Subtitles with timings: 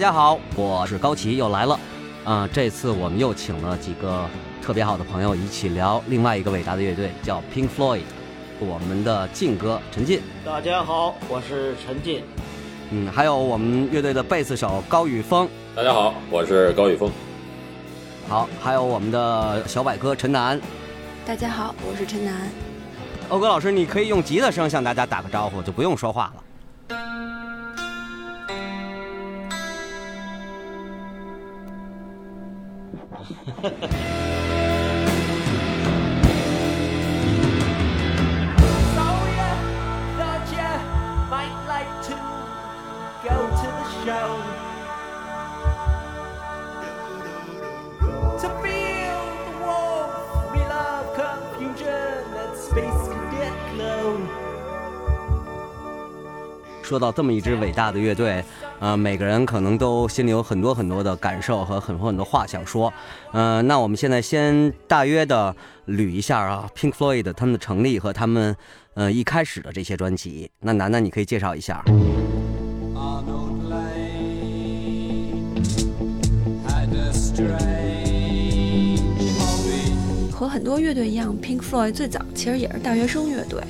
[0.00, 1.78] 家好，我是高奇，又来了。
[2.24, 4.26] 啊、这次我们又请了几个
[4.62, 8.00] 特别好的朋友一起聊另外一个伟大的乐队，叫 Pink Floyd。
[8.60, 12.22] 我们的劲哥陈进，大家好，我是陈进。
[12.88, 17.10] 嗯，还有我们乐队的贝斯手高宇峰，大家好，我是高宇峰。
[18.26, 20.58] 好，还有我们的小百科陈楠。
[21.26, 22.48] 大家好，我是陈楠。
[23.28, 26.42] 欧哥老师，你可以用吉他声向大家打个招呼，就不用说话了。
[56.90, 58.44] 说到这么一支伟大的乐队，
[58.80, 62.90] 呃，每个人可能都心里有很多很多的感受和很多很多话想说。
[63.30, 65.54] 呃，那我们现在先大约的
[65.86, 68.56] 捋一下啊，Pink Floyd 他们的成立和他们
[68.94, 70.50] 呃一开始的这些专辑。
[70.60, 71.84] 那楠楠，你可以介绍一下。
[80.32, 83.62] 和很多乐队一样，Pink Floyd 最早其实也是大学生乐队。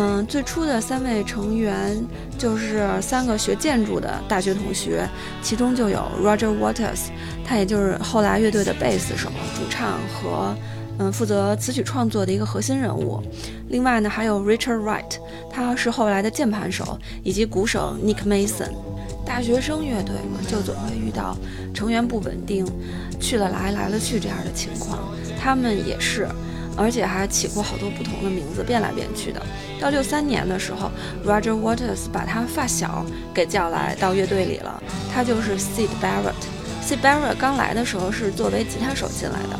[0.00, 2.00] 嗯，最初的三位成员
[2.38, 5.04] 就是三个学建筑的大学同学，
[5.42, 7.08] 其中就有 Roger Waters，
[7.44, 10.54] 他也就是后来乐队的贝斯手、主唱和
[11.00, 13.20] 嗯负责词曲创作的一个核心人物。
[13.70, 15.18] 另外呢，还有 Richard Wright，
[15.52, 18.70] 他是后来的键盘手，以及鼓手 Nick Mason。
[19.26, 21.36] 大学生乐队嘛，就总会遇到
[21.74, 22.64] 成员不稳定，
[23.18, 25.00] 去了来，来了去这样的情况。
[25.40, 26.28] 他们也是，
[26.78, 29.42] 而且还起过好多不同的名字，变来变去的。
[29.80, 30.90] 到六三年的时候
[31.26, 34.80] ，Roger Waters 把他发小给叫来到乐队里了，
[35.12, 36.46] 他就是 Sid Barrett。
[36.86, 39.58] Sid Barrett 刚来的时候是作为吉他手进来的。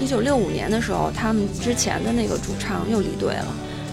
[0.00, 3.46] 一九六五年的时候，他们之前的那个主唱又离队了，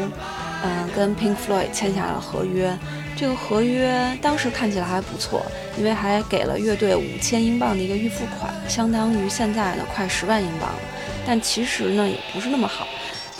[0.64, 2.78] 嗯，跟 Pink Floyd 签下了合约。
[3.18, 5.44] 这个合约当时看起来还不错，
[5.76, 10.80] 因为还给了乐队五千英镑的一个预付款，相当于现在的快十万英镑了。
[11.26, 12.88] 但其实呢，也不是那么好。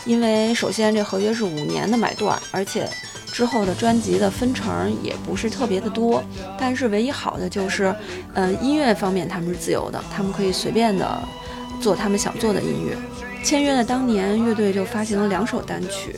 [0.06, 2.90] 因为首先这合约是五年的买断，而且
[3.32, 6.24] 之后的专辑的分成也不是特别的多。
[6.60, 7.94] 但是唯一好的就是，
[8.34, 11.20] 呃，音乐方面他们是自由的，他们可以随便的
[11.80, 12.96] 做他们想做的音乐。
[13.44, 16.16] 签约的当年，乐队就发行了两首单曲，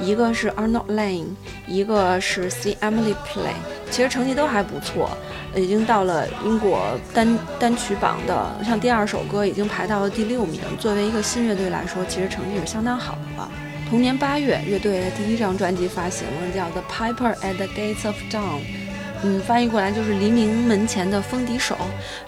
[0.00, 1.26] 一个是 Arnold Lane，
[1.66, 3.52] 一个是 See Emily Play，
[3.94, 5.16] 其实成绩都还不错，
[5.54, 10.60] 已经到了英国单单曲榜的，像第二首歌已经排到了第六名。
[10.80, 13.48] 作为一个新乐队来说，其实成绩是相当好的了。
[13.88, 18.58] 同年八月，乐队的第一张专辑发行了，叫《The Piper at the Gates of Dawn》。
[19.22, 21.76] 嗯，翻译过来就是黎明门前的风笛手。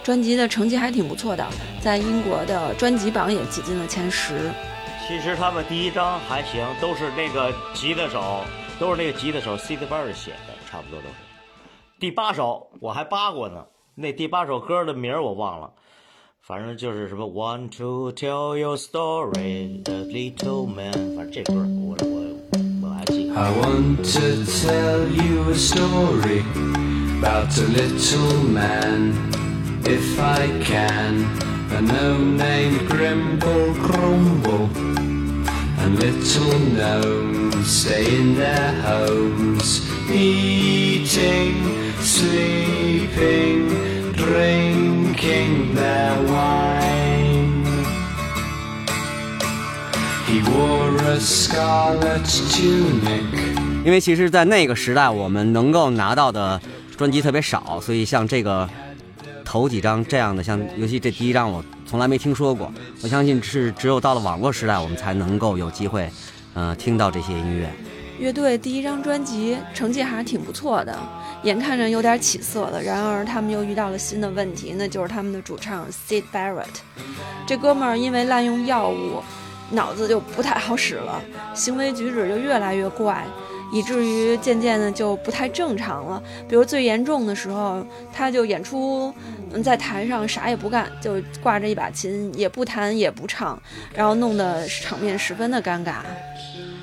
[0.05, 1.45] 专辑的成绩还挺不错的，
[1.83, 4.53] 在英国的专辑榜也挤进了前十。
[5.09, 8.45] 其实他们第一张还行，都是那个吉他手，
[8.79, 11.26] 都是那个吉他手 Sid b a r 写的，差不多都是。
[11.99, 13.65] 第八首我还扒过呢，
[13.95, 15.71] 那第八首歌的名儿我忘了，
[16.43, 22.23] 反正就是什么 Want to tell your story, the little man，反正这歌我我
[22.83, 23.35] 我还记得。
[23.35, 26.43] I want to tell you a story
[27.19, 29.15] about a little man,
[29.85, 31.25] if I can.
[31.73, 34.69] A gnome named Grimble Grumble,
[35.79, 41.55] and little gnomes stay in their homes, eating,
[42.07, 43.69] sleeping,
[44.13, 47.67] drinking their wine.
[50.29, 53.25] He wore a scarlet tunic.
[53.85, 56.61] 因为其实，在那个时代，我们能够拿到的
[56.97, 58.69] 专辑特别少，所以像这个
[59.45, 62.73] 头几张这样的，像尤其这第一张，我从来没听说过。
[63.03, 66.09] 我相信是只有到了网络时代，我们才能够有机会，
[66.55, 67.69] 呃，听到这些音乐。
[68.19, 70.99] 乐队第一张专辑成绩还是挺不错的，
[71.43, 72.83] 眼看着有点起色了。
[72.83, 76.65] 然而他们又遇到了新的问题，那就是他们的主唱 Sid Barrett，
[77.47, 79.23] 这哥们儿因为滥用药物，
[79.71, 81.21] 脑子就不太好使了，
[81.55, 83.25] 行为举止就越来越怪，
[83.73, 86.23] 以至于渐渐的就不太正常了。
[86.49, 89.13] 比如最严重的时候，他就演出，
[89.53, 93.61] 嗯，在台上啥也不干，就挂着一把琴，也不弹也不唱，
[93.95, 95.97] 然后弄得场面十分的尴尬。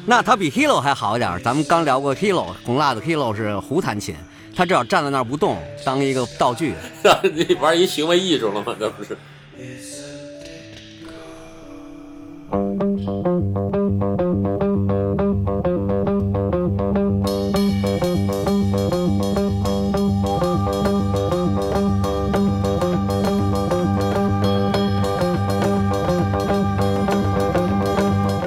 [0.05, 1.39] 那他比 Hilo 还好一点儿。
[1.39, 4.13] 咱们刚聊过 Hilo，红辣子 Hilo 是胡弹琴，
[4.55, 6.73] 他至少站在那儿不动，当一个道具。
[7.33, 8.75] 你玩一行为艺术了吗？
[8.79, 9.17] 这不是？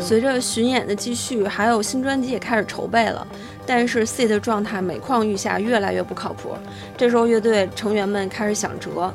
[0.01, 3.27] 随着巡演的继续，还有新专辑也开始筹备了，
[3.67, 6.57] 但是 C 的状态每况愈下，越来越不靠谱。
[6.97, 9.13] 这时候乐队成员们开始想辙，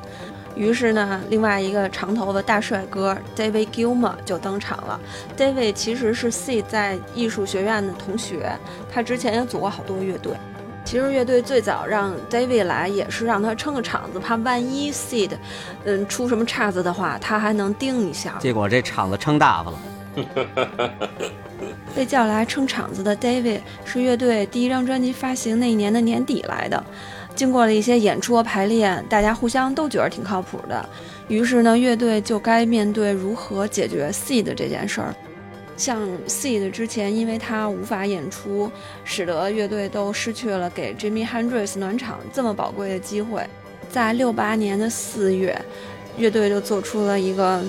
[0.56, 5.00] 于是呢，另外一个长头发大帅哥 David Gilmour 就登场了。
[5.38, 8.51] David 其实是 C 在艺术学院的同学，
[8.92, 10.33] 他之前也组过好多乐队。
[10.83, 15.30] 其实乐队最早让 David 来，也是让他撑个场子，怕万一 Seed，
[15.86, 18.36] 嗯，出什么岔子的话，他还能盯一下。
[18.39, 19.77] 结果这场子撑大发了。
[21.96, 26.84] 被叫来撑场子的 David 是乐队第一张专辑发行那一年的年底来的。
[27.36, 30.90] 经过了一些演出和排练，大家互相都觉得挺靠谱的。
[31.28, 35.16] 于是呢，乐队就该面对如何解决 Seed 这件事儿。
[35.78, 38.69] 像 Seed 之前，因为他无法演出，
[39.06, 43.46] 使得乐队都失去了给 Jimi Hendrix 暖场这么宝贵的机会。
[43.90, 45.60] 在六八年的四月，
[46.18, 47.63] 乐队就做出了一个。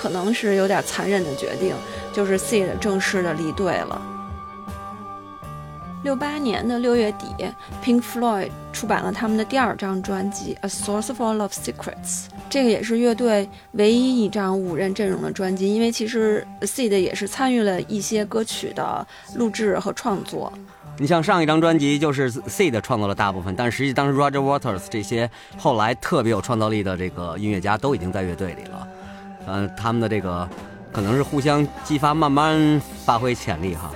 [0.00, 1.74] 可能是有点残忍的决定，
[2.10, 4.00] 就是 Sid 正式的离队了。
[6.02, 7.26] 六八年的六月底
[7.84, 11.92] ，Pink Floyd 出版了他们的第二张专辑《A Source Full of Secrets》，
[12.48, 20.50] 这个也是乐队唯一一张五人阵容的专辑，因为其实 Sid 也是参与了一些歌曲的录制和创作。
[20.96, 28.88] 你像上一张专辑就是 Sid 创作了大部分，但实际当时 Roger Waters 这些后来特别有创造力的这个音乐家都已经在乐队里了。
[29.46, 30.48] 嗯，他们的这个
[30.92, 33.90] 可能是互相激发，慢慢发挥潜力哈。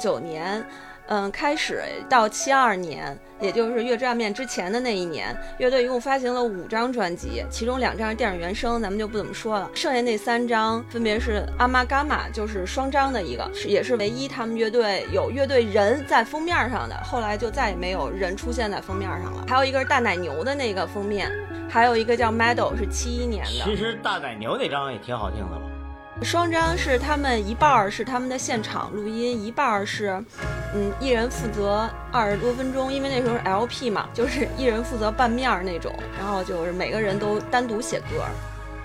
[0.00, 0.64] 九年，
[1.08, 9.70] 嗯，开始到七二年，也就是越战面之前的那一年，乐队一共发行了五张专辑，其中两张是电影原声，咱们就不怎么说了。
[9.74, 19.44] 剩下那三张分别是《阿玛伽玛》，就是双张的一个，是也是唯一他们乐队有乐队人在封面上的，后来就再也没有人出现在封面上了。
[19.46, 21.30] 还有一个是大奶牛的那个封面，
[21.68, 23.64] 还有一个叫《Medal》，是七一年的。
[23.64, 25.62] 其实大奶牛那张也挺好听的吧？
[26.22, 30.22] 双张是他们一半儿是他们的现场录音，一半儿是，
[30.74, 38.22] 嗯，一人负责二十多分钟，因为那时候是 LP 嘛，就是一人负责半面儿那种，然后就是每个人都单独写歌。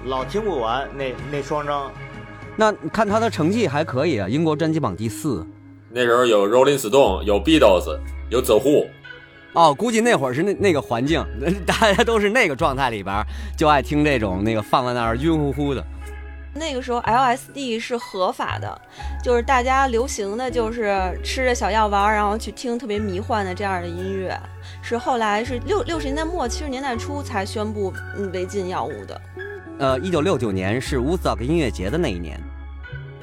[0.05, 1.91] 老听不完那那双张，
[2.55, 5.45] 那看他的成绩还可以啊，英国专辑榜第四。
[5.89, 7.99] 那时候有 Rolling Stone，有 Beatles，
[8.29, 8.87] 有 The Who。
[9.53, 11.23] 哦，估计那会儿是那那个环境，
[11.65, 13.23] 大家都是那个状态里边，
[13.57, 15.85] 就爱听这种那个放在那儿晕乎乎的。
[16.57, 18.81] 那个时候 LSD 是合法的，
[19.21, 24.33] 就是大家流行的就是吃着小药丸，然后去听特别迷幻的这样的音乐。
[24.81, 27.93] 是后来是六六十年代末七十年代初才宣布
[28.31, 29.21] 违禁药物的。
[29.79, 32.39] 呃，一九六九年是 Woodstock 音乐节的那一年，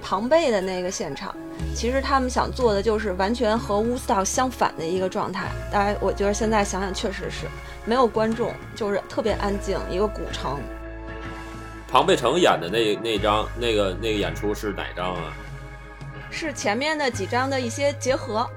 [0.03, 1.35] 庞贝的那个现场，
[1.75, 5.47] 其实他们想做的就是完全和 Woodstock 相反的一个状态。
[5.73, 7.47] 当然，我觉得现在想想确实是
[7.87, 10.61] 没有观众，就是特别安静，一个古城。
[11.93, 15.35] 庞贝城演的那那张那个那个演出是哪张啊？
[16.31, 18.49] 是前面的几张的一些结合。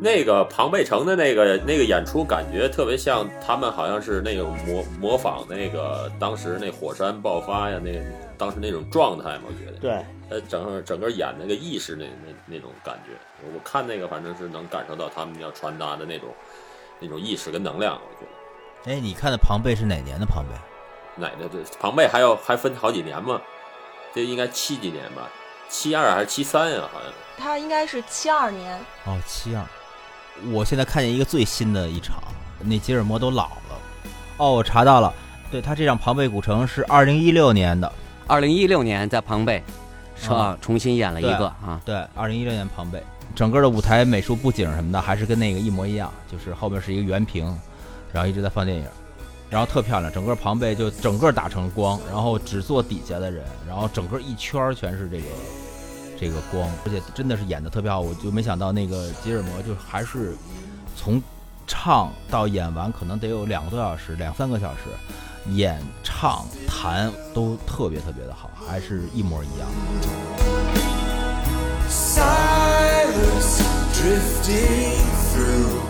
[0.00, 7.90] 那个庞贝城的那个那个演出，感觉特别像他们好像是那种模模仿那个当时那火山爆发呀，那
[8.38, 9.78] 当时那种状态嘛，我觉得。
[9.78, 10.04] 对。
[10.30, 13.14] 呃，整个整个演那个意识那那那种感觉，
[13.52, 16.28] 我看那个反正是能感受到他们要传达的那种
[17.00, 18.94] 那种意识跟能量，我觉得。
[18.94, 20.50] 哎，你看的庞贝是哪年的庞贝？
[21.18, 23.40] 哪的这庞贝还要还分好几年嘛？
[24.14, 25.28] 这应该七几年吧？
[25.68, 26.82] 七二还是七三呀？
[26.92, 29.62] 好像他应该是七二年，哦，七二。
[30.50, 32.22] 我现在看见一个最新的一场，
[32.60, 33.78] 那吉尔摩都老了。
[34.38, 35.12] 哦，我查到了，
[35.50, 37.92] 对他这场庞贝古城是二零一六年的，
[38.26, 39.62] 二零一六年在庞贝，
[40.16, 40.30] 是？
[40.60, 43.02] 重新演了一个啊，对，二零一六年庞贝，
[43.34, 47.44] 整个的舞台美术布景什么的还是跟那个一模一样，就是后面是一个圆屏，
[48.12, 48.84] 然后一直在放电影，
[49.50, 55.26] 然后特漂亮，整个庞贝就整个打成光，然后只坐底下的人，然后整个一圈全是这个
[56.18, 60.36] 这个光，而且真的是演的特别好，我就没想到那个吉尔摩就还是
[60.96, 61.22] 从
[61.66, 64.80] 唱到演完可能得有两个多小时，两三个小时。
[65.52, 69.66] 演唱弹都特别特别的好，还是一模一样。
[71.88, 73.62] Silence
[73.94, 75.00] drifting
[75.32, 75.87] through.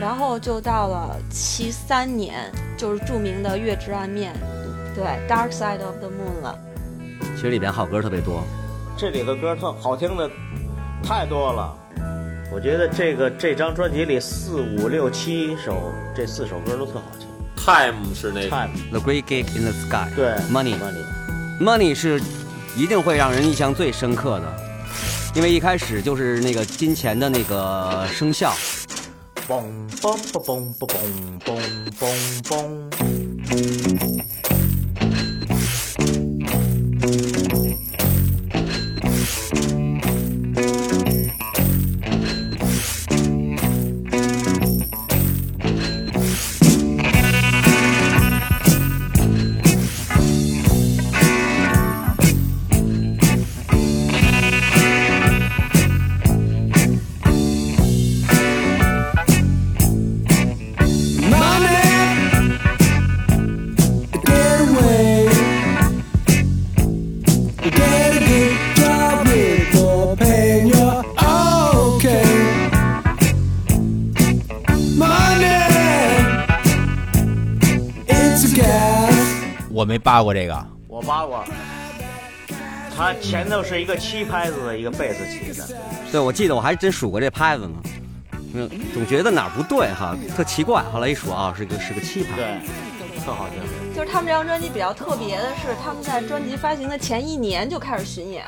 [0.00, 4.32] 然后就到了七三年，就是著名的《月之暗面》，
[4.94, 6.58] 对，《Dark Side of the Moon》了。
[7.34, 8.42] 其实里边好歌特别多。
[8.96, 10.28] 这里的歌特好听的
[11.02, 11.76] 太多了。
[12.52, 17.28] 我觉得这个这张专辑里四五六七首，这四首歌都特好听。
[17.56, 22.20] Time 是那 Time The Great Gig in the Sky，对，Money Money，Money 是
[22.74, 24.46] 一定会让人印象最深刻的，
[25.34, 28.54] 因为一开始就是那个金钱的那个声效，
[29.46, 29.62] 嘣
[30.00, 30.88] 嘣嘣嘣
[31.44, 32.10] 嘣嘣
[32.42, 34.27] 嘣嘣。
[80.08, 81.44] 扒过这个，我扒过，
[82.96, 85.68] 它前头是一个七拍子的一个贝斯起的，
[86.10, 87.74] 对我记得我还真数过这拍子呢，
[88.54, 92.44] 嗯，总觉得哪儿不对哈，特奇怪，后来一数啊，是个是个七拍，对，
[93.22, 93.58] 特好听。
[93.94, 98.42] 就是他们这张专辑比较特别的是，他们在专辑发行的前一年就开始巡演，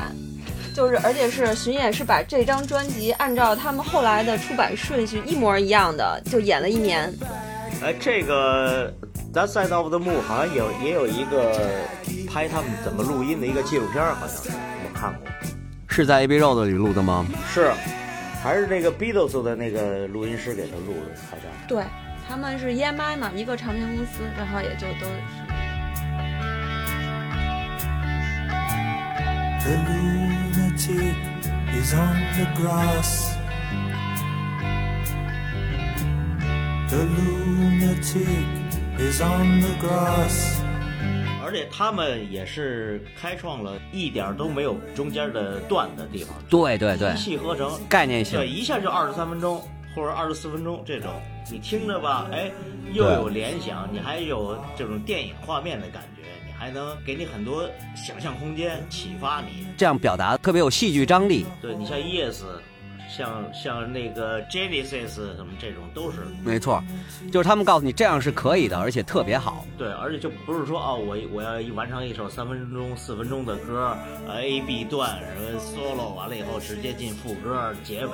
[0.75, 7.13] 就是而且是巡演是把这张专辑按照他们后来的出版顺序一模一样的，就演了一年。
[7.83, 8.91] 哎，这个
[9.33, 11.55] 《咱赛道的木好像有也有一个
[12.29, 15.31] 拍他们怎么录音的一个纪录片好像是我看过。
[15.87, 17.25] 是在 AB Road 里录的吗？
[17.49, 17.71] 是
[18.43, 21.49] 还是那个 beatles 的那个录音师给他录的好像。
[21.69, 21.85] 对
[22.29, 25.07] 他们是 emi 嘛一个唱片公司然后也就都
[29.61, 31.15] the lunatic
[31.81, 33.37] is on the grass.
[36.89, 38.60] The lunatic
[39.01, 40.61] is on the grass.
[41.43, 49.61] 而且他们也是开创了一点儿都没有中间的断的地方，对对对一，气呵成，概念性对，一下就二十三分钟
[49.97, 51.11] 或者二十四分钟这种，
[51.51, 52.53] 你听着吧，哎，
[52.93, 59.67] 又有联想，你还有这种电影画面的感觉，你还能给你很多想象空间，启发你。
[59.79, 61.47] 这样表达特别有戏剧张力。
[61.63, 62.43] 对你像 Yes，
[63.11, 66.83] 像像那个 Genesis 什么这种都是没错，
[67.33, 69.67] 就是他们告诉你这样是可以的，而且特别好。
[69.77, 73.97] 对，而且就不是说哦，我我要一完成一首三分钟、四分钟的歌，
[74.29, 78.13] 呃，A B 段什么 solo 完了以后直接进副歌，结尾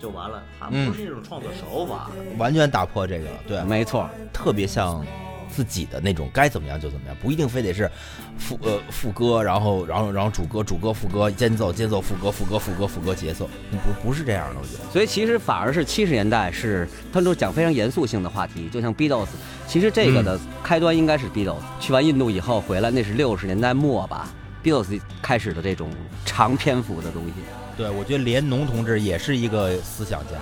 [0.00, 2.10] 就完了，它不是一种创作手法。
[2.38, 5.04] 完全打破这个，对，没错，特别像
[5.48, 7.90] 自己的那种该怎么样就怎么样，不一定非得是
[8.38, 14.90] 副呃副歌，然后然后然后主歌主歌副歌间奏间奏副歌副歌副歌副歌节奏，不不是这样的，我觉得。
[14.92, 19.28] 所以其实反而是七十年代是他们都讲非常严肃性的话题，就像 Beatles，
[19.66, 24.28] 其实这个的开端应该是 Beatles，、去完印度以后回来，那是六十年代末吧
[24.62, 25.90] ，Beatles 开始的这种
[26.24, 27.32] 长篇幅的东西。
[27.76, 30.32] 对，我觉得连农同志也是一个思想家。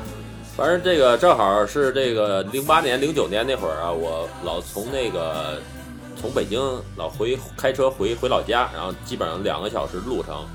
[0.57, 5.61] 反正这个正好是这个零八年、零九年那会儿啊，我老从那个
[6.15, 6.61] 从北京
[6.97, 10.47] 老回开车回回老家，然后基本上两个小时路程，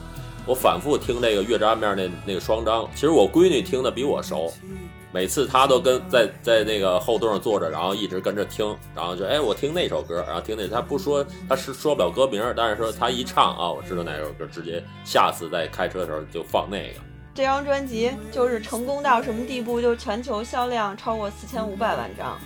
[0.45, 2.89] 我反复听这个月之暗面那那个双章。
[2.95, 4.53] 其实我闺女听的比我熟，
[5.11, 17.08] 每次她都跟在在那个后座上坐着，然后一直跟着听，然后就哎我听那首歌，然后听那她不说她是说不了歌名，但是说她一唱啊我知道哪首歌，直接下次在开车的时候就放那个。
[17.33, 19.79] 这张专辑就是成功到什么地步？
[19.79, 22.37] 就是全球销量超过四千五百万张，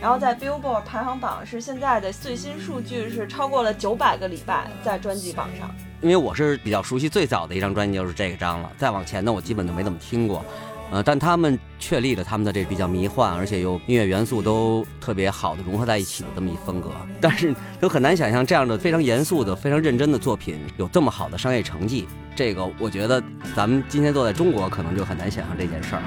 [0.00, 5.68] 然后在 Billboard 排行榜是现在的最新数据是超过了九百个礼拜在专辑榜上。
[6.00, 10.44] 因为我是比较熟悉最早的一张专辑就是这个张了，再往前呢我基本就没怎么听过。
[10.90, 16.90] 呃，但他们确立了他们的这比较迷幻，而且又音乐元素都特别好的融合在一起的这么一风格。
[17.20, 22.06] 但是都很难想象这样的非常严肃的、非常认真的作品有这么好的商业成绩。
[22.34, 23.22] 这个我觉得
[23.54, 26.02] 咱们今天坐在中国可能就很难想象这件事儿。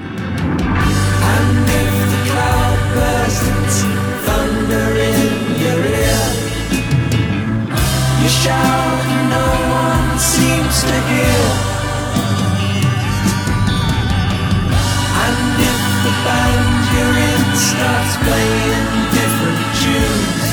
[17.80, 20.44] Starts playing different tunes,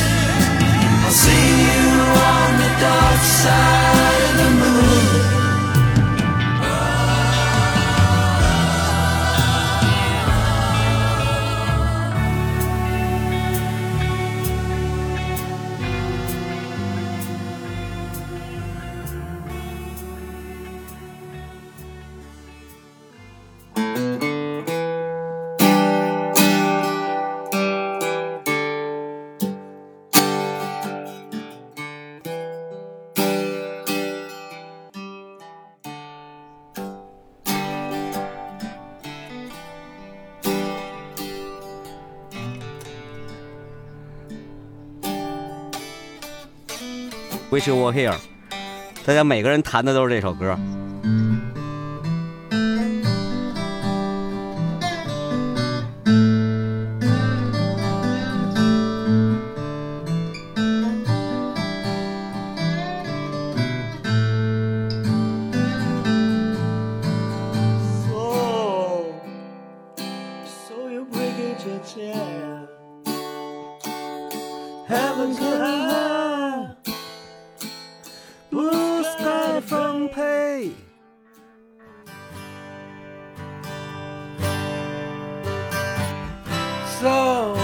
[1.04, 1.88] I'll see you
[2.32, 4.67] on the dark side of the moon.
[47.67, 48.17] Wish You Were Here，
[49.05, 50.57] 大家每个人弹的都是这首歌。
[68.07, 69.13] So,
[70.47, 71.07] so you
[80.08, 80.72] Sky.
[87.00, 87.56] So,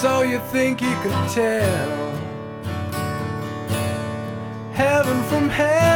[0.00, 2.12] so you think you could tell
[4.72, 5.92] heaven from hell?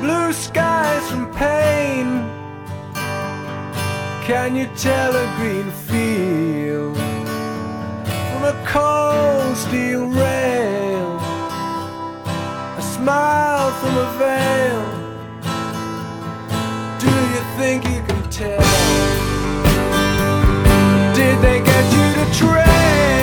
[0.00, 2.06] blue skies from pain.
[4.26, 6.96] Can you tell a green field
[8.30, 10.71] from a cold steel rail?
[13.02, 14.82] Smile from a veil.
[17.00, 18.62] Do you think you can tell?
[21.12, 23.21] Did they get you to train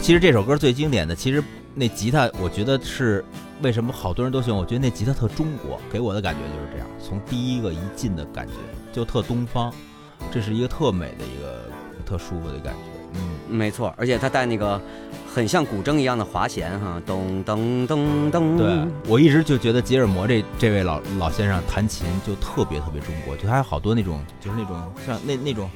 [0.00, 1.42] 其实这首歌最经典的，其实
[1.74, 3.24] 那吉他，我觉得是
[3.62, 4.58] 为什么好多人都喜欢。
[4.58, 6.86] 我觉得那吉他特中国，给我的感觉就是这样。
[6.98, 8.54] 从第一个一进的感觉
[8.92, 9.72] 就特东方，
[10.32, 11.70] 这是一个特美的一个
[12.06, 12.80] 特舒服的感觉。
[13.14, 14.80] 嗯，没错，而且他带那个
[15.32, 18.56] 很像古筝一样的滑弦哈，咚咚咚咚。
[18.56, 18.66] 对，
[19.06, 25.68] 我一直就觉得吉尔摩这这位老老先生弹琴就特别特别中国，就他有好多那种就是那种像那那种，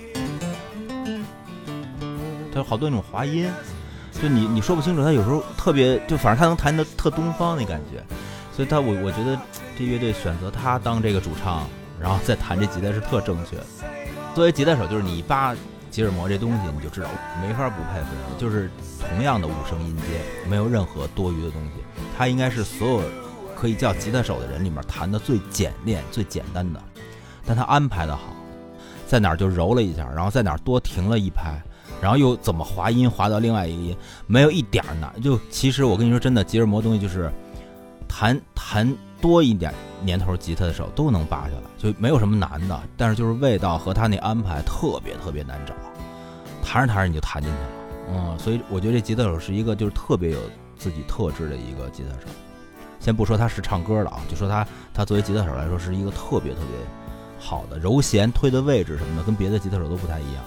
[2.53, 3.51] 他有好多那种滑音，
[4.23, 8.03] 就你你说不清楚，他有时候特别就反正他能弹的特东方那感觉，
[8.55, 9.39] 所以他我我觉得
[9.77, 11.67] 这乐队选择他当这个主唱，
[12.01, 13.57] 然后再弹这吉他是特正确。
[14.35, 15.55] 作为吉他手，就是你扒
[15.91, 17.09] 吉尔摩这东西，你就知道
[17.43, 20.03] 没法不佩服人，就是同样的五声音阶，
[20.49, 21.73] 没有任何多余的东西。
[22.17, 23.03] 他应该是所有
[23.55, 26.83] 可以叫吉他手的人里面弹的最简练、最简单的，
[27.45, 28.35] 但他安排的好，
[29.07, 31.63] 在哪儿就揉了一下，然后在哪儿多停了一拍，
[32.01, 35.13] 然后又怎么滑音滑到另外一个音，没有一点儿难。
[35.23, 37.31] 就其实我跟你说真的，吉尔摩东西就是
[38.07, 42.81] 弹弹多一点年头吉他的手都能扒下来，就没有什么难的。
[42.97, 45.75] 但是就是味道和他那安排特别特别难找，
[46.63, 47.69] 弹着弹着你就弹进去了。
[48.13, 50.39] 嗯，所以我觉得这吉他手是一个就是特别有
[50.77, 52.27] 自己特质的一个吉他手。
[53.01, 56.79] 先不说他是唱歌的啊，就说他他作为吉他手来说是一个特别特别
[57.39, 60.45] 好的柔弦推的位置什么的，跟别的吉他手都不太一样。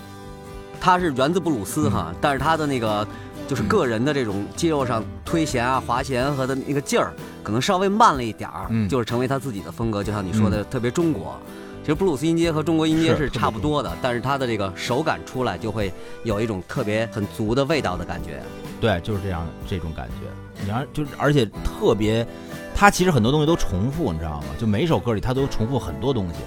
[0.80, 3.08] 他是源自布鲁斯哈，但是他的那个
[3.48, 7.14] 就是个人的这种肌肉上推弦啊、滑弦和的那个劲儿，
[7.44, 10.04] 可能稍微慢了一点儿，嗯就是成为他自己的风格。
[10.04, 11.38] 就像你说的，特别中国。
[11.82, 15.90] 其实布鲁斯音阶和中国音阶是是差不多的，但是他的这个手感出来就会
[16.26, 18.44] 有一种特别很足的味道的感觉。
[18.82, 20.62] 对，就是这样这种感觉。
[20.62, 22.28] 你要就是而且特别，
[22.76, 24.48] 他其实很多东西都重复，你知道吗？
[24.60, 26.40] 就每一首歌里他都重复很多东西，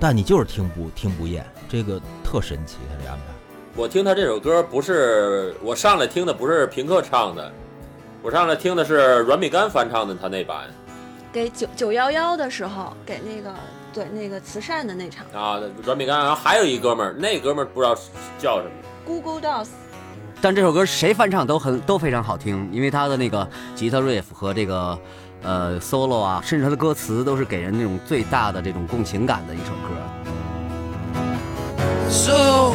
[0.00, 3.31] 但你就是听不听不厌，这个特神奇，他这安排。
[3.74, 7.50] 我听他这首歌不是我上来听的不是平克唱的，
[8.22, 10.66] 我上来听的是阮米干翻唱的他那版
[11.32, 13.50] 给九九幺幺的时候，给那个
[13.90, 17.94] 对那个慈善的那场啊，阮米干，然后还有一哥们儿，那哥们儿不知道
[18.38, 18.70] 叫什么。
[19.06, 19.68] Google Dolls，
[20.42, 24.98] 但这首歌谁翻唱都很都非常好听，因为他的那个吉他 riff 和这个
[25.42, 29.88] 呃 solo 啊，甚至他的歌词都是给人那种最大的这种共情感的一首歌。
[32.10, 32.74] So,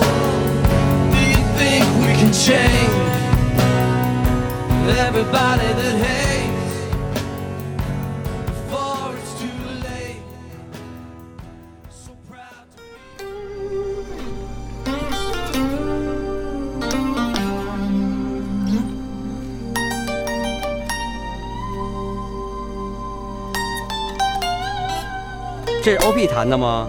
[25.83, 26.87] 这是 OP 弹的吗？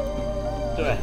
[0.76, 0.96] 对，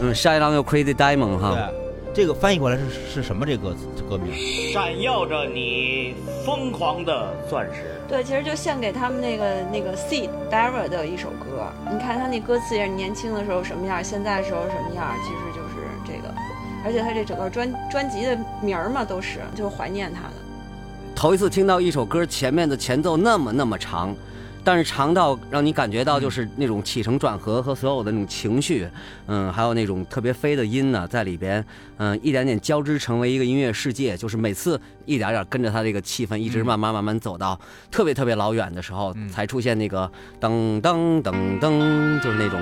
[0.00, 1.70] 嗯，Shine on your crazy diamond 哈。
[2.14, 3.44] 对，这个翻译过来是是什么？
[3.44, 4.32] 这歌词歌名？
[4.72, 8.00] 闪耀着你疯狂的钻石。
[8.08, 11.66] 对，其实就献给他们那个那个 Seed Dara 的一首歌。
[11.90, 15.74] 你看他那歌词也是年轻的时候什么样，现在的时候什么样，其实就是
[16.06, 16.34] 这个。
[16.84, 20.34] 而且他这整个专专辑的名儿嘛，都是就是怀念他的。
[21.14, 24.14] 头一次听到一首歌前面的前奏那么那么长，
[24.64, 28.88] 但是长到让你感觉到就是那种起承转合和所有的那种情绪，
[29.26, 31.64] 嗯，还有那种特别飞的音呢，在里边，
[31.96, 34.16] 嗯，一点点交织成为一个音乐世界。
[34.16, 37.58] 就是每次一点点跟着他这个气氛，一直慢慢慢慢走到
[37.90, 42.60] 特别特别老远的时候，才出现那个噔噔噔噔，就是那种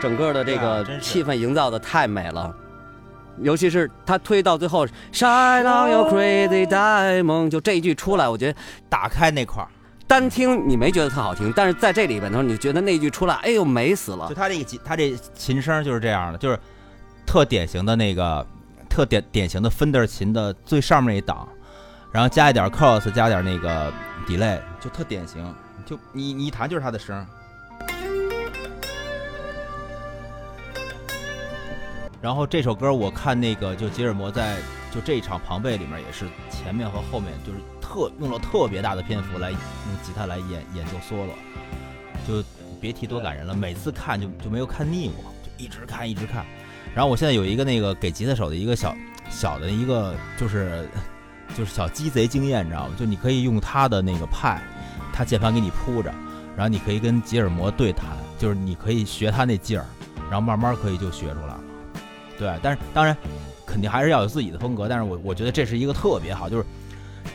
[0.00, 2.54] 整个的这个气氛营造的太美了。
[3.42, 9.68] 尤其是他推到最后，Shine on your crazy diamond，就这一句出来，我觉得打开那块儿，
[10.06, 14.34] 单听你没觉得特好听，但是在这里边的时候，你就觉得那句出来，哎呦美死了就。
[14.34, 16.58] 他这个，他这琴声就是这样的，就是
[17.26, 18.46] 特典型的那个
[18.88, 21.48] 特典典型的 Fender 琴的最上面一档，
[22.12, 23.92] 然后加一点 Cros，加点那个
[24.26, 25.54] delay，就特典型。
[25.86, 27.26] 就你你一弹就是他的声。
[32.20, 34.56] 然后这首歌我看那个就吉尔摩在
[34.90, 39.58] 就这一场庞贝里面也是前面和后面就是特用了特别大的篇幅来用
[40.02, 41.34] 吉他来演演奏 solo，
[42.26, 42.42] 就
[42.80, 43.54] 别提多感人了。
[43.54, 46.44] 每次看就就没有看腻过，就一直看一直看。
[46.94, 48.96] 然后我现在有一个那个给吉他手的一个小
[49.28, 50.88] 小的一个就是
[51.56, 52.94] 就是小鸡贼经验，你知道吗？
[52.98, 54.62] 就你可以用他的那个派，
[55.12, 56.12] 他键盘给你铺着，
[56.56, 58.06] 然后你可以跟吉尔摩对弹，
[58.38, 59.84] 就是你可以学他那劲儿，
[60.30, 61.60] 然后慢慢可以就学出来了。
[62.38, 63.16] 对，但是当然
[63.66, 66.64] 肯定还是要有自己的风格，但是我我觉得这是一个特别好，就是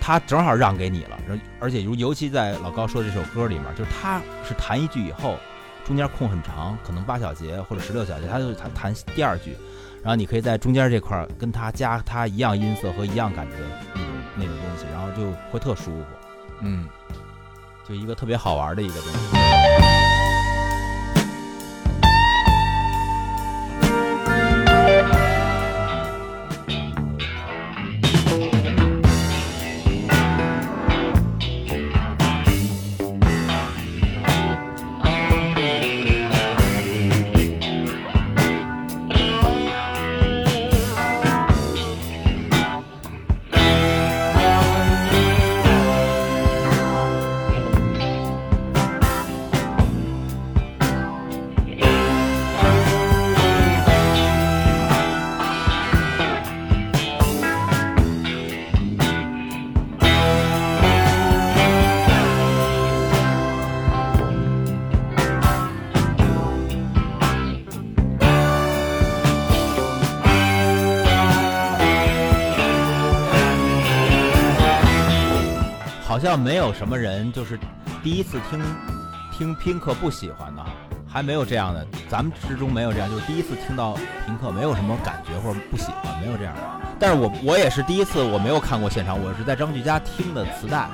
[0.02, 5.38] 他正好让给你了，而而且尤尤其在老高说的这首歌里面，就是他是弹一句以后，
[5.86, 9.56] 中间空很长，可能八小节或者十六小节，他就弹弹第二句，
[10.02, 16.06] 然后你可以在中间这块跟他加他一样音色和一样感觉的那种那种东西，然后就会特舒服，
[16.62, 16.88] 嗯，
[17.88, 19.79] 就一个特别好玩的一个东西。
[76.20, 77.58] 好像没有什么人就是
[78.04, 78.62] 第一次听
[79.32, 80.62] 听拼客不喜欢的，
[81.08, 83.94] 还没有这样的，咱们之中没有这样，就是第一次听到
[84.26, 86.62] 拼客没有什么感觉或者不喜欢，没有这样的。
[87.00, 90.90] 但是我我也是第一次，我没有看过现场，我是在张炬家听的磁带，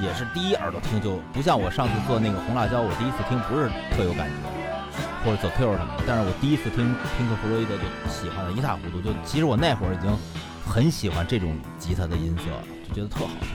[0.00, 4.34] 也是第一耳朵听，就不像我上次做那个红辣椒，我第一次听不是特有感觉，
[5.22, 10.10] 或者走 Q 什么的，但是我第一次听听克弗洛伊德就喜欢的一塌糊涂，就其实我那会儿已经
[10.66, 13.50] 很喜欢这种吉他的音色了，就觉得特好听，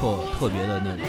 [0.00, 1.04] 特特别的那种，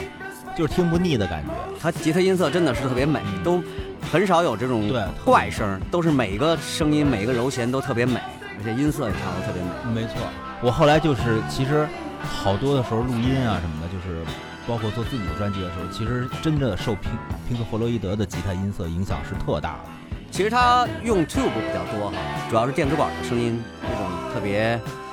[0.57, 1.51] 就是听不腻的感觉。
[1.79, 3.63] 他吉他音色真的是特别美，都
[4.11, 8.19] 很少有这种对怪声，都是每个声音每个柔弦都特别美，
[8.57, 10.01] 而且音色也调的特别美。
[10.01, 10.15] 没错，
[10.61, 11.87] 我后来就是其实
[12.21, 14.23] 好多的时候录音啊什么的，就是
[14.67, 17.11] 包括做自己的专辑的时候，其实真的受平
[17.47, 19.89] 平克·弗洛伊德的吉他音色影响是特大的。
[20.31, 22.17] 其实他用 tube 比较多哈，
[22.49, 25.10] 主要是电子管的声音，那种特别呃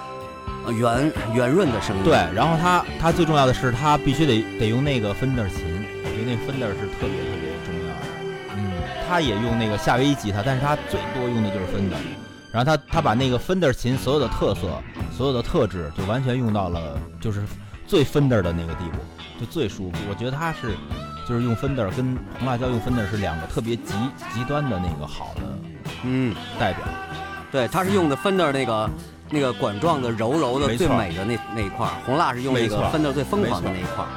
[0.72, 2.02] 圆圆润的声音。
[2.04, 5.64] 对，然后他他最重要的是他必须得得用那个 Fender 琴，
[6.04, 8.06] 我觉得那个 Fender 是特别特别重要的。
[8.56, 8.72] 嗯，
[9.08, 11.98] 他也用那个夏威夷吉他，但是他最多用的就是 Fender。
[12.50, 14.82] 然后他他把那个 Fender 琴所有的特色、
[15.16, 17.42] 所有的特质，就完全用到了就是
[17.86, 18.98] 最 Fender 的那个地步，
[19.38, 19.98] 就最舒服。
[20.08, 20.74] 我觉得他是
[21.28, 23.92] 就是用 Fender 跟红辣椒用 Fender 是两个特别极
[24.32, 25.42] 极端的那个好的
[26.04, 26.82] 嗯，代表。
[27.52, 28.88] 对，他是用的 Fender 那个
[29.30, 34.08] 那个管状的柔柔的最美的那那一块儿，红蜡是用那个分的最疯狂的那一块儿。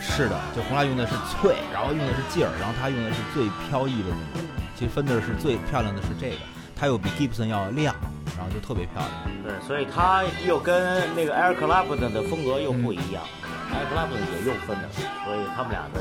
[0.00, 4.48] 是的，就红蜡用的是脆，然后用的是劲儿，然后它用的是最飘逸的那种。
[4.78, 6.36] 其实 Fender 是最漂亮的是这个，
[6.78, 7.94] 它又比 Gibson 要亮，
[8.36, 9.10] 然后就特别漂亮。
[9.42, 13.24] 对，所以它又跟那个 Eric Clapton 的风格又不一样。
[13.66, 14.88] Air Clapton 也用分的，
[15.24, 16.00] 所以他们俩的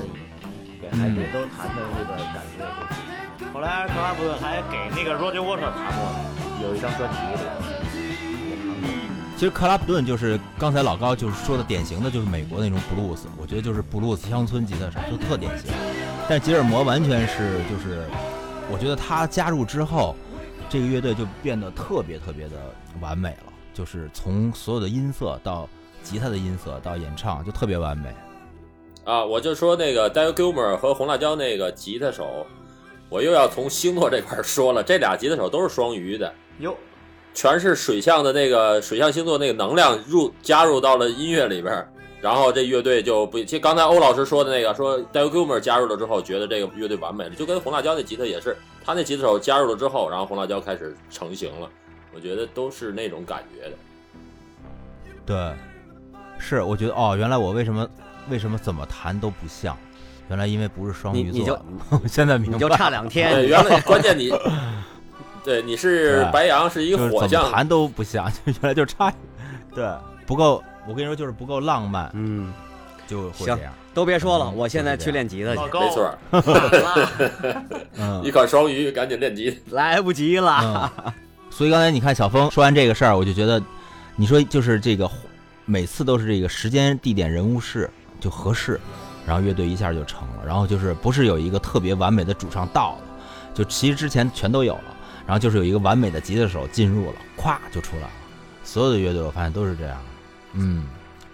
[0.79, 2.95] 给还也都弹的那个感觉也不一
[3.41, 3.51] 样。
[3.51, 6.13] 后来 Eric Clapton 还给那个 Roger Waters 弹过，
[6.61, 7.43] 有一张专辑里
[9.37, 15.69] 其实克拉普顿就是刚才老高就是说的典型的就是美国那种布鲁斯，我觉得就是布鲁斯乡村吉他手，就特典型。
[16.29, 18.05] 但吉尔摩完全是就是，
[18.71, 20.15] 我觉得他加入之后，
[20.69, 22.55] 这个乐队就变得特别特别的
[23.01, 25.67] 完美了，就是从所有的音色到
[26.01, 28.15] 吉他的音色到演唱就特别完美。
[29.03, 32.47] 啊，我就说那个 Dale Gilmer 和红辣椒那个吉他手，
[33.09, 36.75] 我又要从星座这块儿说了，这俩吉他手都是双鱼的，哟，
[37.35, 41.87] 全是水象的那个水象星座那个能量入加入到了音乐里边，
[42.21, 51.69] 然后这乐队就不，其实刚才欧老师说的那个，说 Dale Gilmer 加入了之后，觉得这个乐队完美了，就跟红辣椒那吉他也是，他那吉他手加入了之后，然后红辣椒开始成型了，
[52.15, 53.75] 我觉得都是那种感觉的。
[55.25, 55.53] 对，
[56.39, 57.87] 是我觉得哦，原来我为什么
[58.29, 59.77] 为什么怎么弹都不像，
[60.29, 61.57] 原来因为不是双你你就鱼
[61.89, 62.01] 座。
[62.07, 64.31] 现在明白你就差两天，对，原来关键你，
[65.45, 69.13] 对，你是白羊，是一个火象，怎么弹都不像， 就原来就差，
[69.73, 69.87] 对，
[70.25, 70.61] 不够。
[70.87, 72.51] 我跟你说，就是不够浪漫，嗯，
[73.07, 73.71] 就会行这样。
[73.93, 76.17] 都别说了，嗯我现在去练吉他去，没错
[78.25, 79.75] 一款双鱼，赶紧练吉他。
[79.75, 80.91] 来不及了。
[81.05, 81.13] 嗯。
[81.49, 83.61] 所以刚才你看小峰说完这个事儿，我就觉得，
[84.15, 85.09] 你说就是这个，
[85.63, 88.79] 每次都是这个时间、地点、人物事就合适，
[89.25, 90.43] 然后乐队一下就成了。
[90.45, 93.03] 然后就是不是有一个特别完美的主唱到了，
[93.53, 94.94] 就其实之前全都有了，
[95.25, 98.11] 然后就是有一个完美的吉他手进入了，咵就出来了。
[98.63, 99.97] 所有的乐队我发现都是这样，
[100.53, 100.85] 嗯，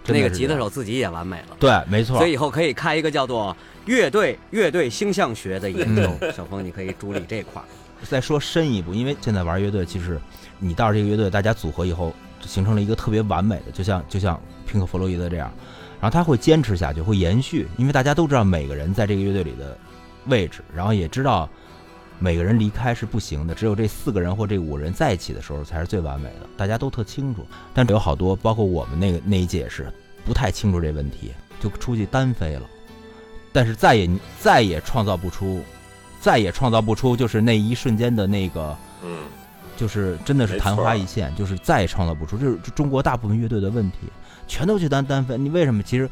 [0.06, 6.10] 那个吉他手自己也完美了，对，没错所，以以后可以开一个叫做乐队乐队星象学的研究。
[6.20, 7.64] 嗯 小峰，你可以主理这块儿。
[8.08, 10.20] 再说深一步，因为现在玩乐队，其实
[10.58, 12.12] 你到这个乐队，大家组合以后，
[12.44, 15.52] 形成了一个特别完美的，就像就像平克·弗洛伊德这样，
[16.00, 19.78] 然后他会坚持下去，会延续，因为大家都知道每个人在这个乐队里的
[20.26, 21.48] 位置，然后也知道
[22.22, 27.44] 每个人离开是不行的，只有这四个人或这五人在一起的时候才是最完美的，大家都特清楚。
[27.74, 29.92] 但有好多，包括我们那个那一届也是
[30.24, 32.62] 不太清楚这问题，就出去单飞了，
[33.52, 34.08] 但是再也
[34.38, 35.60] 再也创造不出。
[36.20, 39.24] 再也创造不出，就是那一瞬间的那个，嗯，
[39.76, 42.38] 就是真的是昙花一现，就是再也创造不出。
[42.38, 43.96] 这是中国大部分乐队的问题，
[44.46, 45.36] 全都去单单飞。
[45.36, 45.82] 你为什么？
[45.82, 46.08] 其实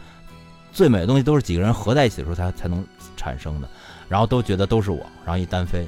[0.73, 2.85] 最美的东西都是几个人合在一起的时候才才能
[3.17, 3.69] 产生的，
[4.09, 5.87] 然后都觉得都是我，然后一单飞，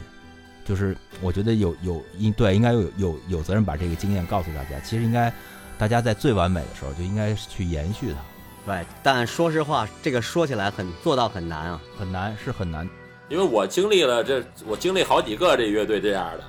[0.65, 4.81] 就是我觉得有有应对应该有有有责任把这个经验告诉大家。
[4.85, 5.33] 其实应该
[5.79, 11.81] 大家在最完美的时候就应该去延续它，对，但说实话，这个说起来很做到很难啊。
[11.99, 12.89] 很难是很难。
[13.29, 16.45] 因为我经历了这，我经历好几个这乐队这样的，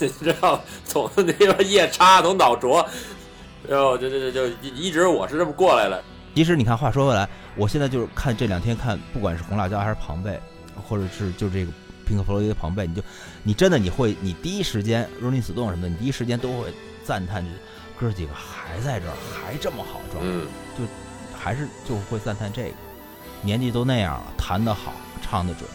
[0.00, 2.84] 你知道，从那个夜叉，从脑浊，
[3.68, 6.02] 然后就就就就一直我是这么过来的。
[6.34, 10.40] 其实你看，话说回来，我现在就是看这两天看，不管是红辣椒还是庞贝，
[10.88, 11.70] 或者是就这个
[12.08, 13.02] 平克·弗洛伊德庞贝，你就
[13.42, 16.72] 你真的你会，你第一时间 Rolling Stone 什么的，你第一时间都会
[17.04, 17.50] 赞叹这
[18.00, 20.30] 哥几个还在这儿，还这么好状态，
[20.78, 20.88] 就，
[21.38, 22.74] 还是就会赞叹这个。
[23.42, 24.92] 年纪都那样了，弹得好，
[25.22, 25.68] 唱得准，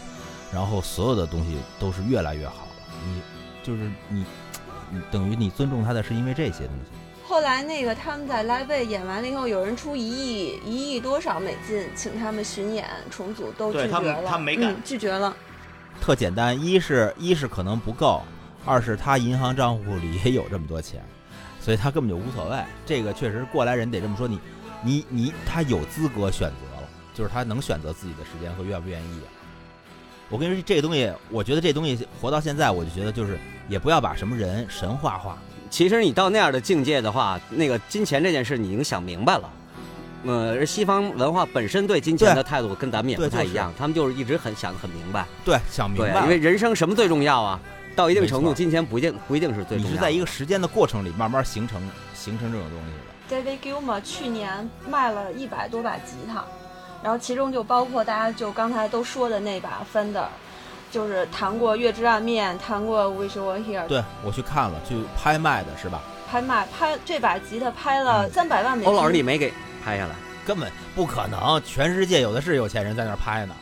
[0.52, 2.94] 然后所有的东西都是越来越好了。
[3.06, 3.22] 你
[3.62, 4.24] 就是你，
[4.90, 6.90] 你等于你尊重他的是因为这些东西。
[7.26, 15.34] 后来那个他们在 Live Aid 演完了以后，有人出一亿一亿多少美金请他们巡演重组，都拒绝了他们了，他们没敢嗯，拒绝了。
[16.04, 18.20] 特简单，一是一是可能不够，
[18.66, 21.02] 二是他银行账户里也有这么多钱，
[21.62, 22.58] 所以他根本就无所谓。
[22.84, 24.38] 这个确实过来人得这么说，你
[24.82, 29.20] 你你，他有资格选择了，就是他能选择自己的时间和愿不愿意。
[30.28, 35.38] 我跟你说，这个东西，我觉得这东西活到现在，我就觉得就是也不要把什么人神话化。
[35.70, 39.50] 其实你到那样的境界的话，那个金钱这件事你已经想明白了。
[40.24, 45.26] 呃，而西方文化本身对金钱的态度跟咱们也不太一样，他们就是一直很想得很明白。
[45.44, 47.60] 对，想明白，因为人生什么最重要啊？
[47.94, 49.88] 到一定程度，金钱不一定不一定是最重要的。
[49.90, 51.80] 你是在一个时间的过程里慢慢形成
[52.14, 53.52] 形成这种东西的。
[53.52, 56.44] David Gilmour 去年卖了一百多把吉他，
[57.02, 60.26] 然后其中就包括大家就刚才都说的那把 Fender，
[60.90, 66.02] 就是弹过《月之暗面》，弹过《Wish You Were Here》，对我去看了，去拍卖的是吧？
[66.28, 68.92] 拍卖拍这把吉他拍了三百万美金。
[68.92, 69.52] 欧老师你没给
[69.84, 70.14] 拍下来，
[70.46, 73.54] 根本不可能，全世界有的是有钱人在那儿拍呢。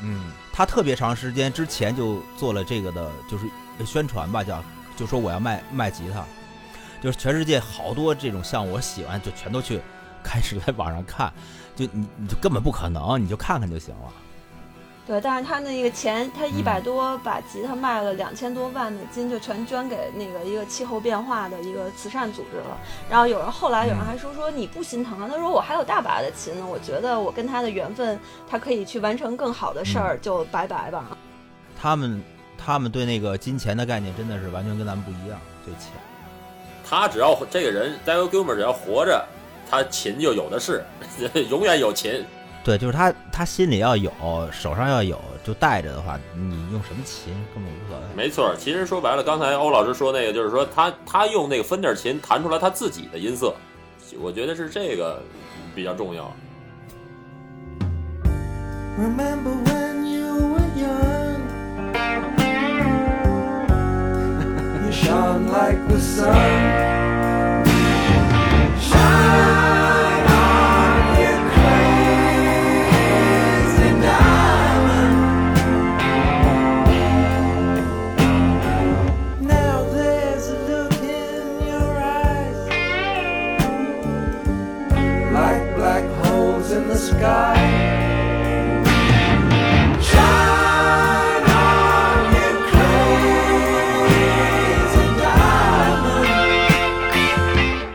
[0.00, 3.46] 嗯，他特别长时间之前就做了这个的，就是
[3.84, 4.62] 宣传吧，叫
[4.96, 6.24] 就说我要卖卖吉他，
[7.02, 9.80] 就是全世界好多这种像，我喜欢就全都去
[10.22, 11.32] 开始在网上看，
[11.74, 14.12] 就你你就根本不可能，你就看看就行了。
[15.08, 22.78] 对，但是他那个钱，他一嗯百多把吉他卖了两千多万美金，就全捐给那个一个气候变化的一个慈善组织了。
[23.08, 25.26] 然后有人后来有人还说说你不心疼啊？
[25.26, 31.16] 他说我还有大把的琴呢，我觉得我跟他的缘分，他可以去完成更好的事儿，就拜拜吧。
[31.80, 32.22] 他们
[32.58, 35.90] 他们对那个金钱的概念真的是完全跟咱们不一样，对钱。
[36.86, 39.26] 他只要这个人 David Gilmer 只要活着，
[39.70, 40.84] 他琴就有的是，
[41.48, 42.22] 永远有琴。
[42.68, 44.12] 对，就是他，他心里要有，
[44.52, 48.04] 手上要有，就带着的话，你用什么琴根本无所谓。
[48.14, 53.54] 没错，其实说白了，刚才欧老师说那个，就是说他他用那个分点琴弹出来他自己的音色，
[54.20, 55.22] 我觉得是这个
[55.74, 56.30] 比较重要。
[58.98, 61.40] Remember when you were young?
[64.84, 67.17] you shone like the sun.
[87.18, 87.58] Sky.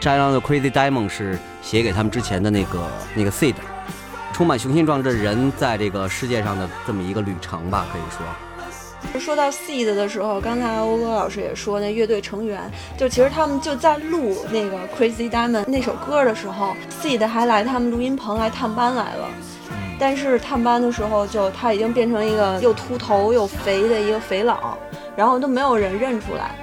[0.01, 3.55] China 的 Crazy Diamond》是写给他们之前的那个那个 Seed，
[4.33, 8.52] 充满雄心壮志的人在这个世界上的这么一个旅程吧，可以说。
[9.19, 12.59] 说到 Seed 的时候，刚才欧哥老师也说，那乐队成员
[12.97, 19.29] 就其实他们就在录那个 Crazy Diamond 那首歌的时候，Seed 还来他们录音棚来探班来了。
[19.99, 24.77] 但是探班的时候就，他已经变成一个又秃头又肥的一个肥佬，
[25.15, 26.55] 然后都没有人认出来，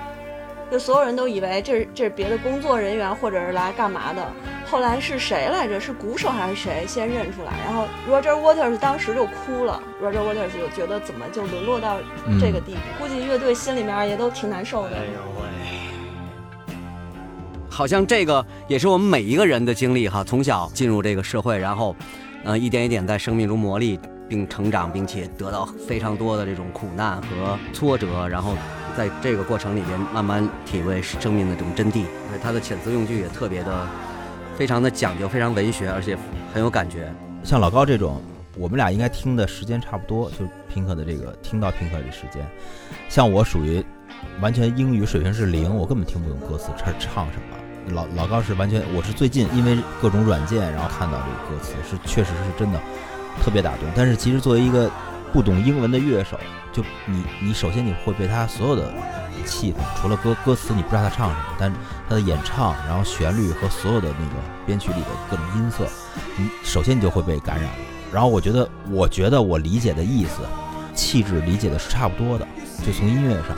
[0.71, 4.27] 就所有人都以为这是这是别的工作人员或者是来干嘛的。
[4.71, 5.81] 后来是谁来着？
[5.81, 7.53] 是鼓手还是谁先认出来？
[7.65, 11.97] 然后 Roger Waters 当时就哭了，Roger Waters 就觉得怎么就沦落到
[12.41, 12.79] 这个地步？
[13.01, 14.91] 估计乐队心里面也都挺难受的。
[14.91, 16.75] 哎呦喂！
[17.69, 21.97] 好像这个也是我们每一个人的经历哈，从小进入这个社会，然后，
[22.45, 23.99] 呃，一点一点在生命中磨砺
[24.29, 28.55] 并成长，并且得到非常多的这种苦难和挫折，然后
[28.97, 32.05] 在这个过程里边慢慢体会生命的这种真谛。
[32.41, 33.87] 他的遣词用句也特别的，
[34.61, 36.15] 非常的讲究，非常文学，而且
[36.53, 37.11] 很有感觉。
[37.43, 38.21] 像老高这种，
[38.59, 42.47] 我们俩应该听的时间差不多，就是拼客的这个听到平克的时间。
[43.09, 43.83] 像我属于
[44.39, 47.95] 完全英语水平是零，我根本听不懂歌词，这唱什么。
[47.95, 52.79] 老老高是完全，我是最近因为各种软件，然后看到这个歌词，是确实是真的
[53.43, 53.89] 特别打动。
[53.97, 54.91] 但是其实作为一个
[55.33, 56.39] 不懂英文的乐手，
[56.71, 58.93] 就你你首先你会被他所有的
[59.45, 61.73] 气氛，除了歌歌词你不知道他唱什么，但
[62.09, 64.35] 他的演唱，然后旋律和所有的那个
[64.67, 65.87] 编曲里的各种音色，
[66.37, 67.79] 你首先你就会被感染了。
[68.13, 70.43] 然后我觉得，我觉得我理解的意思、
[70.95, 72.47] 气质理解的是差不多的，
[72.85, 73.57] 就从音乐上，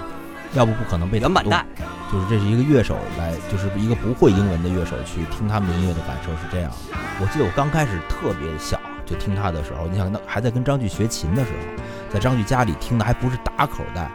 [0.55, 1.65] 要不不可能被原版带。
[2.13, 6.71] 就是这是一个乐手来，就是一个不会英文的乐手去听他们的音乐的感受是这样。
[7.19, 14.11] 我记得我刚开始特别小就听他的时候，你想那还在跟张炬学琴的时候，在张炬家里听的还不是打口袋，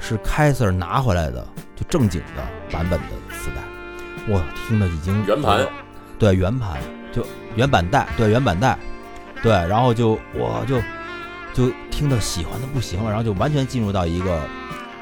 [0.00, 1.46] 是凯 Sir 拿回来的，
[1.76, 3.62] 就正经的版本的磁带，
[4.26, 5.66] 我，听的已经圆盘，
[6.18, 6.78] 对圆盘
[7.12, 7.26] 就
[7.56, 8.78] 原版带，对原版带，
[9.42, 10.80] 对，然后就我就
[11.52, 14.40] 就听到喜欢的不行了，然后就完全进入到一个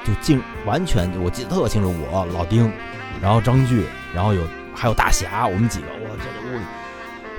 [0.04, 2.72] 就进完全我记得特清楚，我老丁，
[3.20, 3.84] 然后张炬，
[4.14, 4.42] 然后有
[4.74, 6.64] 还有大侠，我们几个，我这这屋里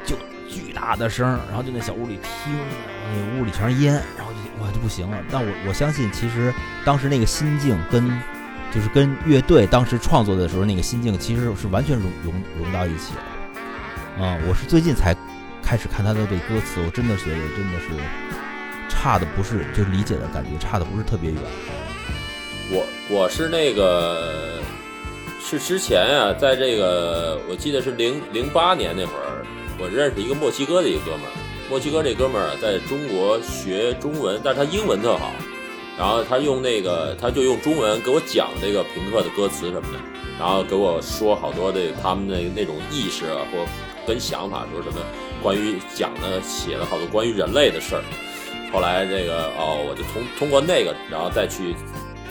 [0.05, 0.15] 就
[0.47, 4.26] 巨大的声儿，然后就那小屋里听，然后那屋里全是烟，然后
[4.61, 5.17] 哇就不行了。
[5.31, 6.53] 但我我相信，其实
[6.85, 8.07] 当时那个心境跟
[8.73, 14.23] 就是跟乐队当时创作的时候那个心境，其实是完全融融融到一起了。
[14.25, 15.15] 啊、我是最近才
[15.61, 17.87] 开始看他的这歌词，我真的觉得真的是
[18.89, 21.39] 差的不是，就是理解的感觉差的不是特别远。
[22.69, 24.59] 我我是那个
[25.39, 29.45] 是之前啊，在这个我记得是零零八年那会儿，
[29.79, 31.31] 我认识一个墨西哥的一个哥们儿。
[31.69, 35.33] 墨西哥这哥们儿在中国学中文，但是他英文特好，
[35.97, 39.99] 然后他用那个他就用中文给我讲这个平克的歌词什么的，
[40.39, 43.65] 然后给我说好多的他们的那种意识啊或
[44.07, 44.99] 跟想法，说什么
[45.43, 48.03] 关于讲的写了好多关于人类的事儿。
[48.71, 51.75] 后来这个哦，我就通通过那个，然后再去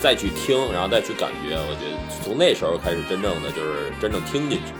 [0.01, 4.72] 再去听，然后再去感觉，我觉得从那时候开始真正的就是真正听进去。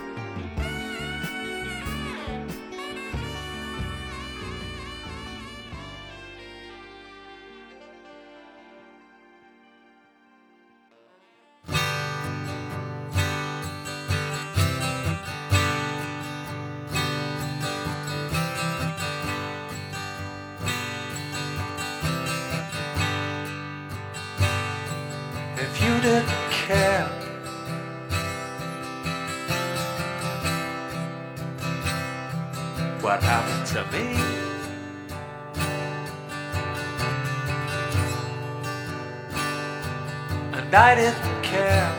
[40.69, 41.89] I didn't care.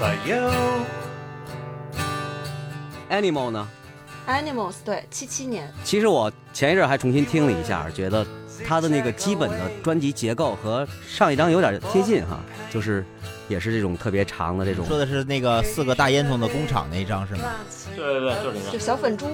[0.00, 0.50] But you.
[3.10, 3.68] Animal 呢
[4.26, 8.26] ？Animals 对，七七年，其实我前一阵还重新听了一下，觉得
[8.66, 12.40] 他的那个基本的专辑结构和上一张有点贴近哈，
[12.70, 13.04] 就是
[13.46, 17.42] 也是这种特别长的这种说的是那个四个大烟囱的工厂那一张是吗？
[17.94, 18.78] 对对对，就是那就。
[18.78, 19.26] 小粉猪，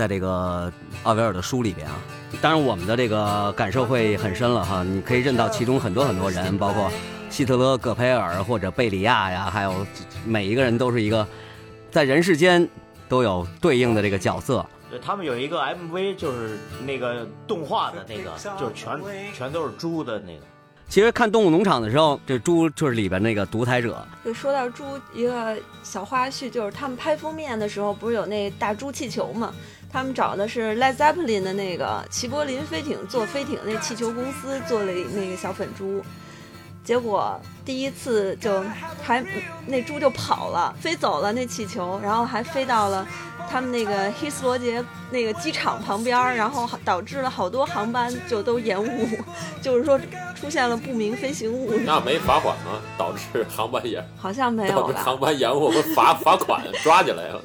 [0.00, 0.72] 在这个
[1.02, 1.92] 奥维尔的书里边啊。
[2.40, 6.90] 当然，我们的这个感受会很深了哈，你可以认到其中很多很多人，包括
[7.28, 9.86] 希特勒、戈培尔或者贝里亚呀，还有
[10.24, 11.26] 每一个人都是一个
[11.90, 12.66] 在人世间
[13.10, 14.64] 都有对应的这个角色。
[14.88, 18.98] 对他们有一个 MV，就是那个动画的那个，就是全
[19.34, 20.40] 全都是猪的那个。
[20.88, 24.84] 其实看《动物农场》的时候，这猪就是里边那个独裁者，就说到猪，
[25.14, 29.54] 一个小花絮就是他们拍封面的时候，不是有那大猪气球吗？
[29.92, 36.02] 他们找的是 Led Zeppelin 的那个齐柏林飞艇做飞艇那气球公司做了那个小粉猪，
[36.84, 38.62] 结果第一次就
[39.02, 39.24] 还
[39.66, 43.06] 那猪就跑了，飞走了那气球，然后还飞到了
[43.50, 49.08] 他们那个希斯罗杰那个机场旁边儿，然后导致了好多航班就都延误，
[49.60, 49.98] 就是说
[50.40, 52.80] 出现了不明飞行物，那没罚款吗？
[52.96, 54.86] 导致航班延好像没有吧？
[54.86, 57.42] 导 致航班延误，我们罚罚款抓起来了。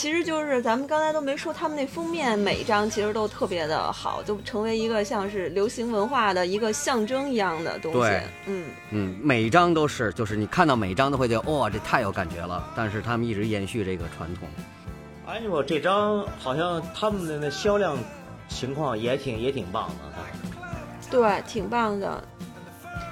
[0.00, 8.22] 其实就是咱们刚才都没说，他们那封面每一张其实都特别的好，就成为一个像是流行文化的一个象征一样的东西对。
[8.46, 12.66] 嗯，嗯，每一张都是，就是你看到每一张都会觉得哇、这太有感觉了。
[12.74, 14.48] 但是他们一直延续这个传统。
[15.28, 17.98] Animal 这张好像他们的那销量
[18.48, 22.24] 情况也挺也挺棒的，对，挺棒的。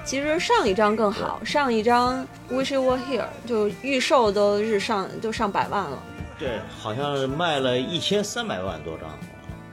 [0.07, 6.03] 其实上一张更好，上一张《Wish You Were Here》就预售都是上就上百万了。
[6.39, 9.18] 对，好像是卖了一千三百万多张，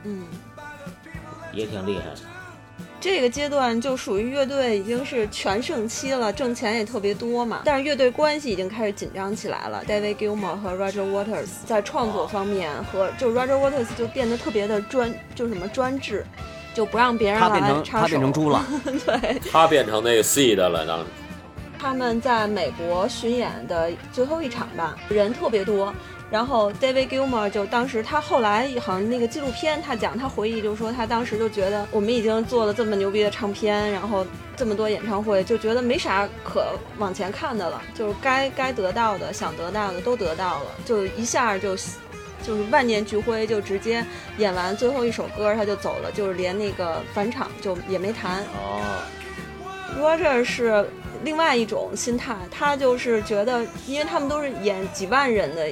[0.03, 0.25] 嗯，
[1.53, 2.17] 也挺厉害的。
[2.99, 7.61] 这个阶段就属于乐队已经是全盛期了，挣钱也特别多嘛。
[7.63, 9.83] 但是乐队关系已经开始紧张起来了。
[9.87, 16.25] David Gilmour 和 Roger Waters 在创作方面和就 Roger Waters 就变得特别的专，就什么专制，
[16.73, 18.01] 就不让别人他变成来插手。
[18.01, 18.65] 他变成猪了，
[19.05, 21.05] 对，他变成那个 C 的了，当时
[21.77, 25.93] 他们在美国巡演的最后一场吧，人特别多。
[26.31, 34.25] 然后 David Gilmour 就当时他后来好像那个纪录片，他讲他回忆就说他当时就觉得我们已经做了这么牛逼的唱片，然后
[34.57, 36.65] 这么多演唱会，就觉得没啥可
[36.97, 41.75] 往前看的了，就是该该得到的、想得到的都得到了，就一下就
[42.43, 44.03] 就是万念俱灰，就直接
[44.37, 48.43] 演完最后一首歌他就走了，就是连那个返场就也没谈。
[48.55, 48.81] 哦
[49.99, 50.87] ，Roger 是
[51.23, 55.71] 另外一种心态，他就是觉得，因为他们都是演几万人的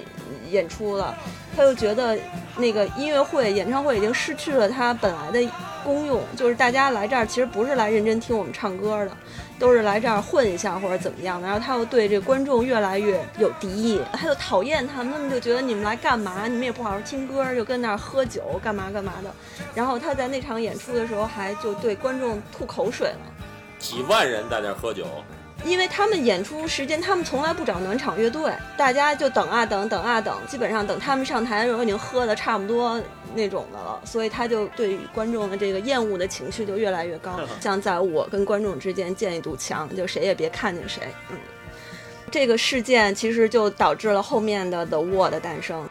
[0.54, 1.14] 演出了，
[1.56, 2.18] 他又觉得
[2.56, 5.51] 那个音乐会、演唱会已经失去了它本来的
[5.84, 9.12] 功用，就是大家来这儿其实不是来认真听我们唱歌的，
[9.60, 11.47] 都是来这儿混一下或者怎么样的。
[11.47, 16.47] 然后他又对这观众越来越有敌意，他就讨厌他们，他们就觉得你们来干嘛？
[16.47, 19.30] 你们也不好好听歌，就跟那儿喝酒干嘛干嘛的。
[19.74, 23.20] 然后他在那场演出的时候还就对观众吐口水了。
[23.80, 25.06] 几万人在那儿喝酒，
[25.66, 33.01] 因为他们演出时间，他们从来不找暖场乐队，大家就等啊等，等啊等，基本上等他们上台的时候已经喝的差不多
[33.34, 41.03] 那种的了，所以他就对于观众的这个厌恶的情绪就越来越高，像在我跟观众之间建一堵墙，就谁也别看见谁。
[41.30, 41.38] 嗯，
[42.30, 45.88] 这个事件其实就导致了后面的 The Wall 的诞生。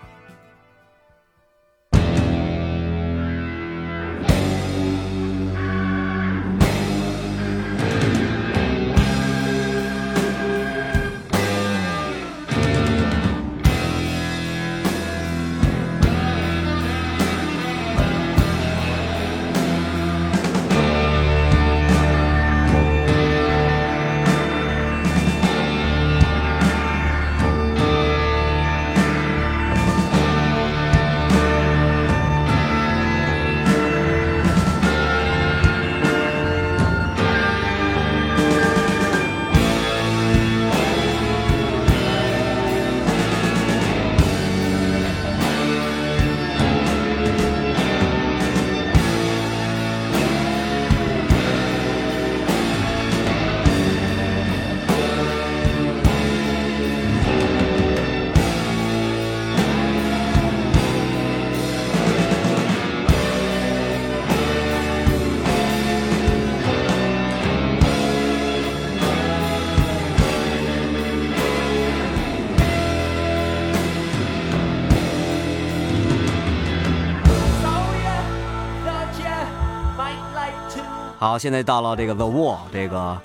[81.22, 83.16] 好，现在到了这个 The Wall 这个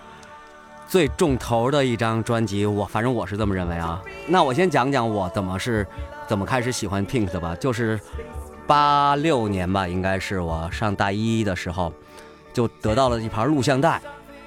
[0.87, 3.99] 最重头的一张专辑，我反正我是这么认为啊。
[4.27, 5.83] 那我先讲讲我怎么是
[6.27, 7.99] 怎么开始喜欢 Pink 的吧，就是
[8.67, 11.91] 八六年吧，应该是我上大一的时候
[12.53, 13.99] 就得到了一盘录像带，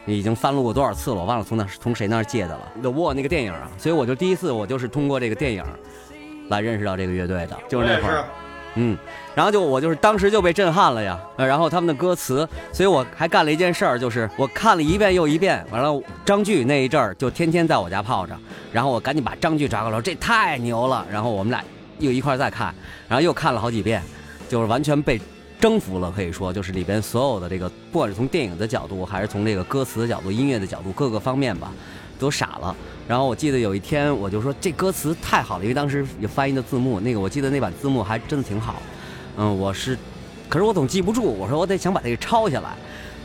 [0.07, 2.73] 已经翻录过多少次了，我忘了从哪从谁那儿借的了。
[2.81, 5.65] The Wall 那个电影啊，所以我就第一次我就是通过这个电影
[6.51, 8.25] 来认识到这个乐队的，就是那会儿。
[8.77, 8.97] 嗯，
[9.35, 18.37] 然后就我就是当时就被震撼了呀，然后他们的歌词，所以我还干了一件事儿，就是我看了一遍又一遍，完了张炬那一阵儿就天天在我家泡着，
[18.73, 21.65] 然后我赶紧把张炬找过来，这太牛了，然后我们俩
[21.99, 22.75] 又一块儿再看，
[23.09, 24.01] 然后又看了好几遍，
[24.49, 25.21] 就是完全被
[25.59, 31.73] 征服了，可以说就是里边所有的这个，不管是从电影的角度，还是从这个歌词的角度、音乐的角度，各个方面吧，
[32.21, 32.77] 都傻了。
[33.09, 38.81] 然后我记得有一天，我就说这歌词太好了，因为当时有翻译的字幕，那个我记得那版字幕还真的挺好。
[39.37, 39.99] 嗯，我是，
[40.49, 42.71] 可是我总记不住，我说我得想把这个抄下来。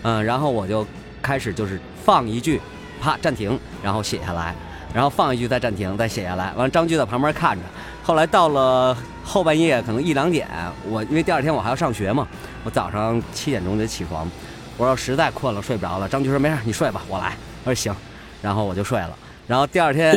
[0.02, 0.86] 嗯，然后我就
[1.22, 2.60] 开始就是放一句，
[3.02, 4.56] 啪暂停，然后写下来，
[4.94, 6.54] 然后放一句再暂停，再写下来。
[6.54, 7.64] 完了，张炬在旁边看着。
[8.04, 10.48] 后来到了后半夜，可能一两点，
[10.88, 12.28] 我因为第二天我还要上学嘛，
[12.64, 14.30] 我早上七点钟得起床。
[14.78, 16.08] 我说实在困了，睡不着了。
[16.08, 17.36] 张炬说没事，你睡吧，我来。
[17.64, 17.96] 我说行，
[18.46, 19.10] 然后我就睡了。
[19.48, 20.16] 然后第二天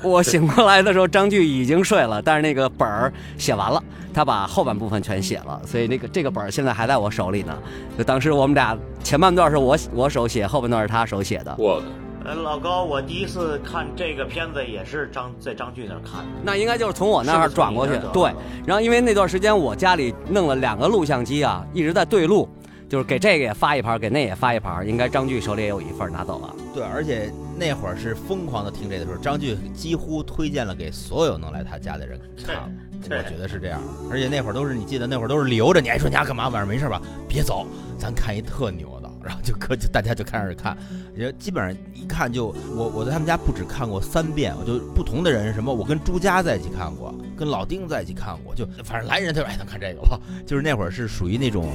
[0.00, 7.58] 我醒过来的时候，张炬已经睡了，但是那个本儿写完了，他把后半部分全写了，所以那个这个本儿现在还在我手里呢。
[7.98, 11.52] 就当时我们俩前半段是我我手写，后半段是他手写的。
[11.58, 11.82] 我
[12.24, 16.30] 呃，老高，我第一次看这个片子也是张在张炬那儿看的。
[16.42, 18.32] 那应该就是从我那儿转过去对。
[18.64, 22.48] 然后因为那段时间我家里弄了两个录像机啊，一直在对录，
[22.88, 26.54] 就是给这个也发一盘，给那也发一盘，应该张炬手里也有一份拿走了。
[26.74, 32.70] 对，而且那会儿是疯狂的听这个时候，张炬几乎推荐了给所有能来他家的人看，
[33.04, 33.80] 我觉得是这样。
[34.10, 36.48] 而且那会儿都是你记得那会儿都是留着，你还说你家干嘛？
[36.48, 37.00] 晚上没事吧？
[37.28, 37.66] 别走，
[37.98, 40.76] 咱看一特牛的，然后就可就大家就开始看，
[41.16, 51.72] 也基本上一看就我我在他们家不止看过三遍，我就不同的人什么，我跟朱家在一起看过，跟老丁在一起看过，就反正来人他说哎咱看这个吧，就是那会儿是属于那种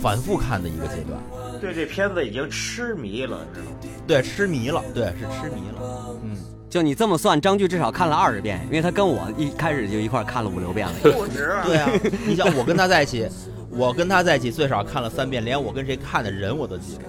[0.00, 1.20] 反复看的一个阶段。
[1.64, 3.76] 对这片子已经痴迷了，知道吗？
[4.06, 6.36] 对，痴迷了，对，是痴迷了，嗯。
[6.68, 10.94] 就你这么算，张炬至少看了二十遍，因为他跟我一开始就一块看了五六遍了。
[11.02, 11.56] 不止。
[11.64, 11.88] 对啊，
[12.26, 13.26] 你想我跟他在一起，
[13.70, 17.04] 我跟他在一起最少看了三遍，连我跟谁看的人我都记得，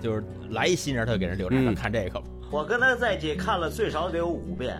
[0.00, 2.22] 就是来一新人他就给人留着，嗯看这个吧。
[2.52, 4.76] 我跟他在一起看了最少得有五遍。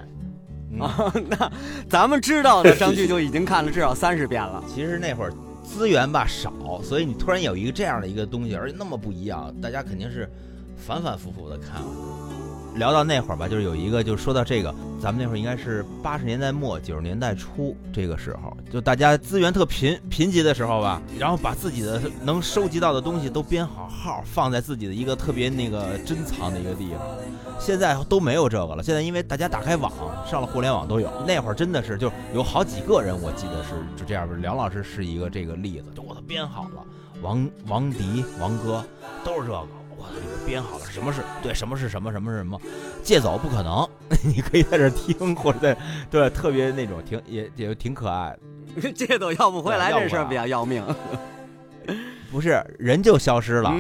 [0.79, 1.51] 啊， 那
[1.89, 4.63] 咱们知道的张炬就已经看了至少三十遍了。
[4.73, 5.33] 其实那会儿
[5.67, 10.31] 资源吧少，所以你突然有一个这样的一个东西，而且那么不一样，大家肯定是
[10.77, 11.83] 反反复复的看。
[12.77, 27.01] 聊到那会儿吧，就是有一个，就说到这个，咱们那会儿应该是八十年代末九十年代初这个时候，就大家资源特贫贫瘠的时候吧，然后把自己的能收集到的东西都编好号，放在自己的一个特别那个珍藏的一个地方。
[27.59, 29.91] 现在都没有这个了，现在因为大家打开网，
[30.31, 31.11] 上了互联网都有。
[31.27, 34.29] 那会儿真的是就有好几个人，我记得是就这样。
[34.43, 36.85] 梁老师是一个这个例子，就我都编好了，
[37.23, 38.85] 王王迪、王哥
[39.25, 39.67] 都是这个。
[39.97, 40.07] 我
[40.47, 42.61] 编好了，什么是对，什么是什么，什么是什么，
[43.03, 43.89] 借走不可能，
[44.23, 45.77] 你可以在这听，或者在
[46.11, 48.37] 对，特别那种挺也也挺可爱
[48.77, 48.93] 的。
[48.93, 50.85] 这都要不回来，这事儿比较要命。
[52.31, 53.73] 不是人就消失了，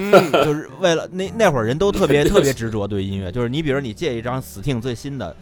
[0.45, 5.37] 就是为了那那会儿人都特别 特别执着对音乐，就是你比如你借一张 Sting 最新的，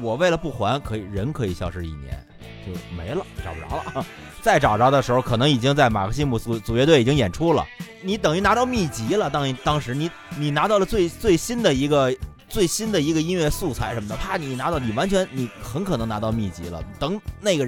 [0.00, 2.26] 我为了不还可以人可以消失一年
[2.66, 4.06] 就没了，找不着了。
[4.44, 7.66] 再找着的时候，可能已经在马克西姆组组乐队已经演出了，
[8.02, 9.30] 你等于拿到秘籍了。
[9.30, 12.14] 当当时你你拿到了最最新的一个
[12.46, 16.84] 最新的一个音乐素材什么的，啪，你拿到你完全你很可能拿到秘籍了。
[16.98, 17.66] 等那个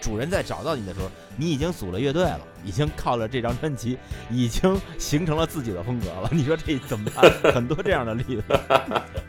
[0.00, 3.96] 主人再找到你的时候，你已经组了乐队了，已经靠了这张专辑，
[4.28, 6.28] 已经形成了自己的风格了。
[6.32, 7.54] 你说这怎么办？
[7.54, 8.42] 很多这样的例子。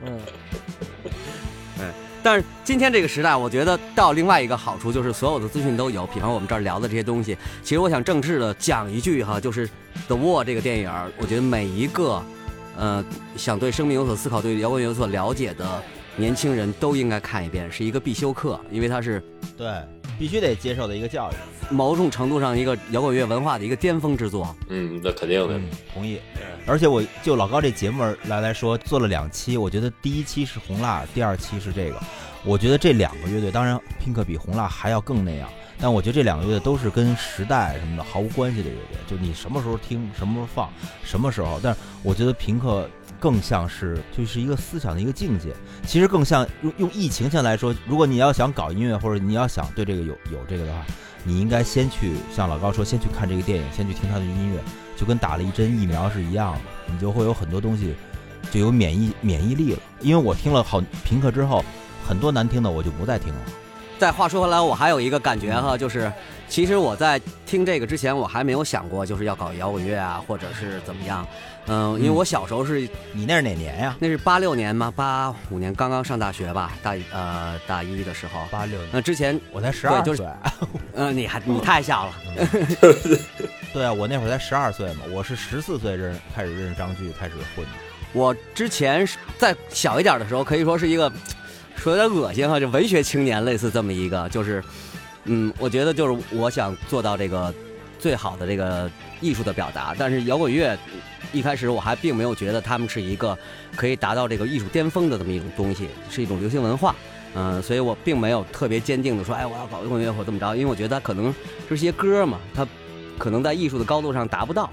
[0.03, 0.19] 嗯，
[2.27, 7.37] 但是今天这个时代，我觉得到另外一个好处就是所有的资讯都有，比方我们这儿聊的这些东西。
[7.63, 9.65] 其实我想正式的讲一句哈，就是
[10.07, 12.21] 《The War》这个电影，我觉得每一个，
[12.75, 13.01] 呃，
[13.37, 15.81] 想对生命有所思考、对摇滚有所了解的
[16.17, 19.23] 年轻人都应该看一遍，是一个必修课，因为它是
[19.57, 19.65] 对，
[20.17, 21.35] 必须得接受的一个教育。
[21.69, 24.55] 某种程度上一个摇滚乐文化的一个巅峰之作。
[24.69, 25.57] 嗯，那肯定的。
[25.57, 25.63] 嗯，
[25.93, 26.19] 同意。
[26.65, 31.99] 而且我就老高这节目来来说，做了两期，我觉得第一期是红蜡，第二期是这个。
[32.43, 35.49] 我觉得这两个乐队，当然拼克比红蜡还要更那样，
[35.79, 40.69] 但我觉得这两个乐队都是跟时代什么的毫无关系的乐队，就你什么时候听，什么时候放，
[41.03, 41.59] 什么时候。
[41.61, 42.89] 但是我觉得平克
[43.19, 45.53] 更像是就是一个思想的一个境界，
[45.85, 50.85] 其实更像用用疫情下来说，如果你要想搞音乐，或者你要想对这个有有这个的话，
[51.23, 54.59] 你应该先去像老高说，先去看这个电影，先去听他的音乐，
[54.95, 56.59] 就跟打了一针疫苗是一样的，
[56.91, 57.95] 你就会有很多东西
[58.51, 59.79] 就有免疫免疫力了。
[60.01, 61.63] 因为我听了好平克之后。
[62.07, 63.39] 很多难听的我就不再听了。
[63.99, 66.09] 再话说回来，我还有一个感觉哈，就是
[66.47, 71.27] 其实我在听这个之前，我还没有想过就是要搞摇滚乐啊，或者是怎么样。
[71.67, 72.81] 嗯，因为我小时候是，
[73.13, 73.95] 你那是哪年呀？
[73.99, 74.91] 那是八六年吗？
[74.95, 78.39] 八五年刚刚上大学吧，大呃大一的时候。
[78.49, 78.79] 八六。
[78.91, 80.25] 那之前我才十二岁。
[80.93, 82.13] 嗯，你还你太小了。
[83.73, 87.71] 对啊，我那会儿才十二岁嘛，我是十四岁认开始认识张炬，开始混的。
[88.13, 89.07] 我之前
[89.37, 91.11] 在小一点的时候，可以说是一个。
[91.79, 94.63] 说有点恶心哈，就文学青年类似这么一个，就是，
[95.25, 97.53] 嗯，我觉得就是我想做到这个
[97.99, 98.89] 最好的这个
[99.21, 100.77] 艺术的表达，但是摇滚乐
[101.33, 103.37] 一开始我还并没有觉得他们是一个
[103.75, 106.95] 可以达到这个艺术巅峰的这么一种东西，是一种流行文化，
[107.35, 111.33] 嗯，所以我并没有特别坚定的说，哎，我要搞摇滚乐或怎么着，因为我觉得可能
[111.69, 112.65] 这些歌嘛，它
[113.17, 114.69] 可能在艺术的高度上达不到。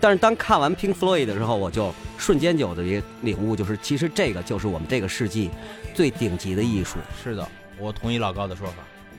[0.00, 5.50] 但是当看完 Pink Floyd 的时候，我就瞬间就有的一个领悟，就是其实这个就是我们这个世纪
[5.92, 6.98] 最顶级的艺术。
[7.22, 7.46] 是的，
[7.78, 8.74] 我同意老高的说法。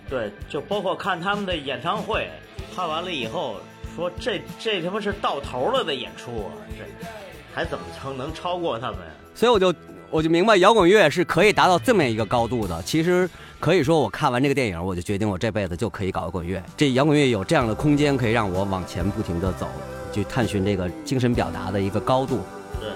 [0.10, 2.28] 对，就包括看他们的演唱会，
[2.76, 3.58] 看完了以后
[3.96, 7.08] 说这这他妈是到头了的演出啊，这
[7.54, 8.98] 还怎么成能超过他们？
[9.36, 9.74] 所以我就
[10.10, 12.82] 我就明白摇滚乐是可以达到这么一个高度的。
[12.84, 13.30] 其实
[13.60, 16.62] 可以说，我看完这个电影，我就决定我这辈子就可以搞摇滚乐。
[16.76, 19.68] 这摇滚乐有这样的空间，可以让我往前不停的走。
[20.12, 22.40] 去探寻这个精神表达的一个高度。
[22.82, 22.90] 对，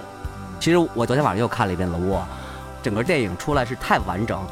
[0.59, 2.21] 其实我昨天晚上又看了一遍《The Wall》，
[2.81, 4.43] 整个电影出来是太完整、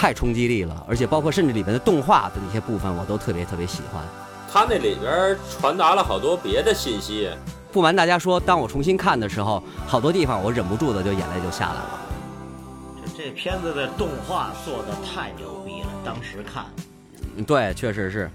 [0.00, 4.02] 太冲击力了，而且包括甚至里面的动画的那些部分，我都特别特别喜欢。
[4.50, 7.28] 他那里边传达了好多别的信息。
[7.70, 12.00] 不瞒大家说，当我重新看的时候，好多地方我忍不住的就眼泪就下来了。
[13.14, 16.64] 这这片子的动画做的太牛逼了，当时看。
[17.46, 18.30] 对，确实是。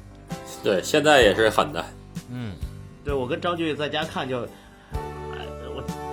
[0.61, 1.83] 对，现在也是狠的。
[2.29, 2.53] 嗯。
[3.03, 4.47] 对，我跟张炬在家看就，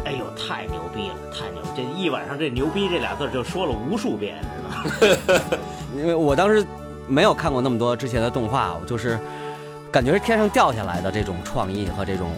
[0.05, 1.62] 哎呦，太牛逼了，太牛！
[1.76, 5.59] 这一晚上这“牛逼”这俩字就说了无数遍，知道吗？
[5.96, 6.66] 因为我当时
[7.07, 9.18] 没有看过那么多之前的动画，我就是
[9.90, 12.30] 感觉是天上掉下来的这种创意和这种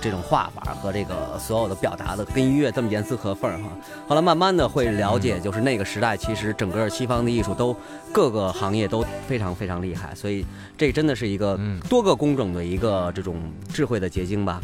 [0.00, 3.70] 这种画法和这个所有的表达的跟音乐这么严丝合缝哈。
[4.06, 7.74] 后来慢慢的会了解，就是那个时代其实整个西方的艺术都
[8.12, 10.44] 各个行业都非常非常厉害，所以。
[10.76, 11.56] 这真的是一个
[11.88, 13.36] 多个工种的一个这种
[13.72, 14.60] 智慧的结晶吧。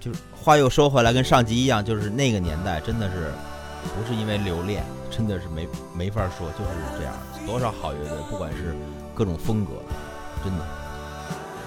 [0.00, 3.32] 就是话又说回来，跟上集一样，就是那个年代真的是
[3.82, 7.14] 不是因为留恋，真的是没没法说，就是这样。
[7.46, 8.76] 多少好乐队，不管是
[9.14, 9.72] 各种风格，
[10.44, 10.64] 真的。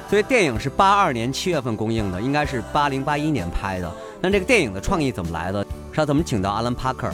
[0.10, 3.92] 所以电影是八二年七月份公映的，应该是八零八一年拍的。
[4.22, 5.64] 那这个电影的创意怎么来的？
[5.64, 7.10] 是他怎么请到阿兰·帕克？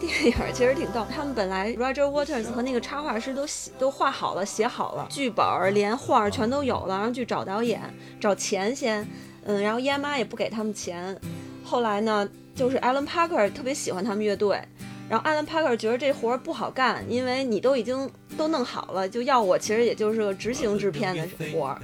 [0.00, 7.80] 电影其实挺逗，他们本来 Roger Waters 和那个插画师都写都画好了、写好了，剧本连画全都有了，然后去找导演、
[8.20, 9.08] 找钱先，
[9.44, 11.16] 嗯，然后 EMI 也不给他们钱。
[11.64, 14.60] 后来呢，就是 Alan Parker 特别喜欢他们乐队，
[15.08, 21.80] 然后 Alan Parker 觉得这活儿不好干，因为你都已经都弄好了，就要我其实也就是个执行制片的活儿，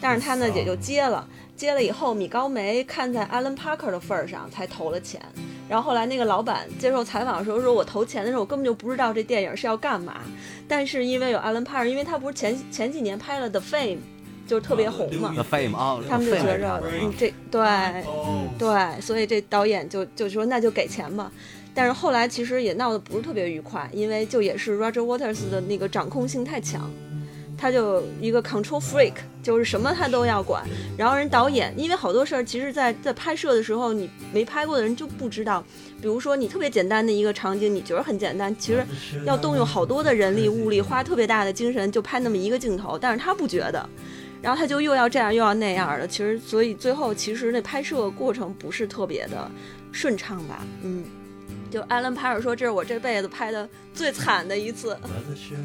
[0.00, 1.26] 但是他呢也就接了。
[1.54, 5.20] 接了以后，米高梅看在 Alan Parker 的份儿上才投了钱。
[5.68, 10.22] 然后后来那个老板接受采访的时候说：“我投钱的时候，我根本就不知道这电影是要干嘛。
[10.66, 13.96] 但是因为有 Alan Parker，因为他不是前前几年拍了《The Fame》，
[14.46, 18.04] 就是特别红嘛，The Fame 啊，他们就觉着，嗯，这对，
[18.58, 21.30] 对，所以这导演就就说那就给钱吧。
[21.74, 26.90] 但是后来其实也闹得不是特别愉快，因为就也是 Roger Waters 的那个掌控性太强，
[27.56, 30.62] 他就一个 control freak，就是什么他都要管。
[30.98, 35.64] 然后人导演，因为好多事儿其实在在拍摄的时候，你没拍过的人就不知道。
[36.02, 38.84] 比如说你特别简单的一个场景，你觉得很简单，其实
[39.24, 43.88] 要动用好多的人力物力，花特别大的精神就拍那么一个镜头，但是他不觉得。
[44.42, 49.50] 然后他就又要这样又要那样的，其实所以最后其实那拍摄过程不是特别的
[49.92, 51.04] 顺畅吧，嗯，
[51.70, 54.98] 就艾伦帕尔说这是我这辈子拍的最惨的一次，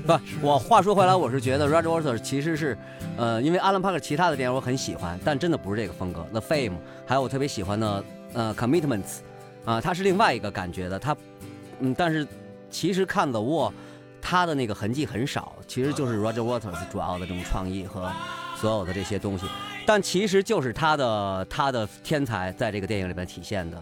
[0.05, 2.77] 不，我话说回来，我是觉得 Roger Waters 其实是，
[3.17, 6.25] 呃，因为 Alan Parr 其他的电影我很喜欢，但真的不是这个风格。
[6.31, 6.73] The Fame，
[7.05, 8.03] 还有我特别喜欢的
[8.33, 9.19] 呃 Commitments，
[9.65, 10.99] 啊、它是另外一个感觉的。
[10.99, 11.15] 它，
[11.79, 12.27] 嗯，但是
[12.69, 13.71] 其实看 The Wall，
[14.21, 18.11] 它的那个痕迹很少，其实就是 Roger Waters 主要的这种创意和
[18.59, 19.45] 所有的这些东西，
[19.85, 23.81] 但其实就是他的他的天才在这个电影里面体现的。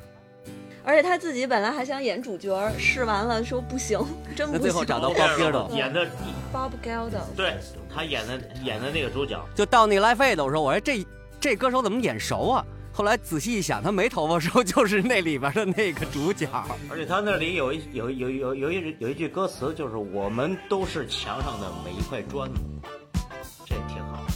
[0.83, 3.99] 而且他自己本来还想演主角，试完了说不行，
[4.35, 4.53] 真不行。
[4.53, 6.07] 那最后找到这样 Bob Geldof 演的
[6.53, 7.55] ，Bob Geldof，对
[7.91, 11.03] 他演的演的那个主角，就到那 Live Aid 的时候，我说这
[11.39, 12.63] 这歌手怎么眼熟啊？
[12.93, 16.47] 后来仔细一想，他没头发的时候就是那里边的那个主角。
[16.89, 22.47] 而且他那里有一有有有有一有一句歌词，就是我们都是墙上的每一块砖，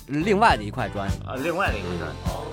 [0.10, 1.36] 另外的一块砖，啊。
[1.38, 2.46] 另外的一块砖哦，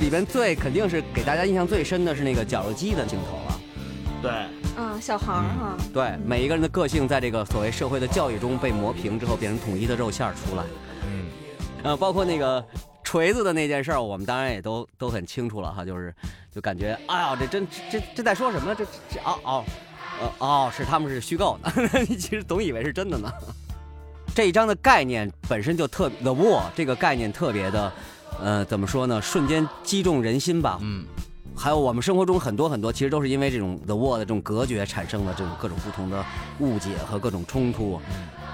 [0.00, 3.60] 里边最肯定是给大家印象最深的是那个绞肉机的镜头了。
[4.22, 4.30] 对，
[4.82, 10.64] 啊，小孩儿哈，对，每一个人的个性在这个所谓社会的教育中被磨平之后，变成统一的肉馅儿出来。
[11.06, 11.26] 嗯，
[11.84, 12.64] 呃，包括那个
[13.04, 16.12] 锤子的那件事儿，我们当然也都都很清楚了哈，就是
[16.50, 18.74] 就感觉，哎呀，这真这这在说什么？
[18.74, 19.64] 这这哦哦，
[20.20, 21.70] 呃哦，是他们是虚构的，
[22.08, 23.30] 你其实总以为是真的呢。
[24.36, 27.90] 这一章的概念本身就特 The War 这个概念特别的，
[28.38, 29.22] 呃，怎么说呢？
[29.22, 30.78] 瞬间击中人心吧。
[30.82, 31.06] 嗯，
[31.56, 36.22] 还有我们生活中很多很多，其实都是因为这种 The War 的这种隔绝产生的这种各种不同的
[36.58, 37.98] 误解和各种冲突。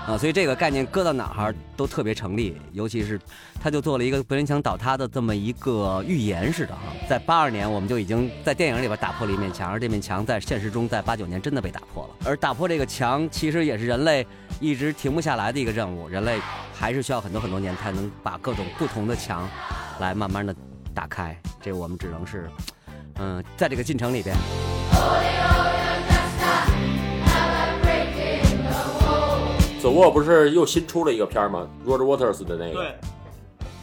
[0.06, 3.20] 啊，所以这个概念搁到哪儿都特别成立，尤其是
[3.62, 14.26] 他就做了一个柏林墙倒塌的这么一个预言似的哈，在八二年我们就已经在电影里边打破了一面墙，而这面墙在现实中在八九年真的被打破了，而打破这个墙其实也是人类
[14.58, 16.40] 一直停不下来的一个任务，人类
[16.74, 19.48] 还是需要很多很多年才能把各种不同的墙
[20.00, 20.52] 来慢慢的
[20.92, 22.50] 打开，这我们只能是，
[23.20, 24.34] 嗯，在这个进程里边。
[29.82, 32.94] The Wall 不是又新出了一个片儿吗？Roger Waters 的那个，对，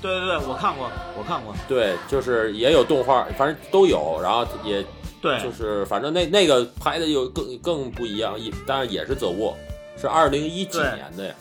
[0.02, 4.84] 对对对，我看过，我看过，对，就是也有动画，反正都有，然后也
[5.22, 9.56] 对，就是反正那那个拍的又更更不一样，一当然也是 The Wall，
[10.00, 11.36] 是二零一几年的呀，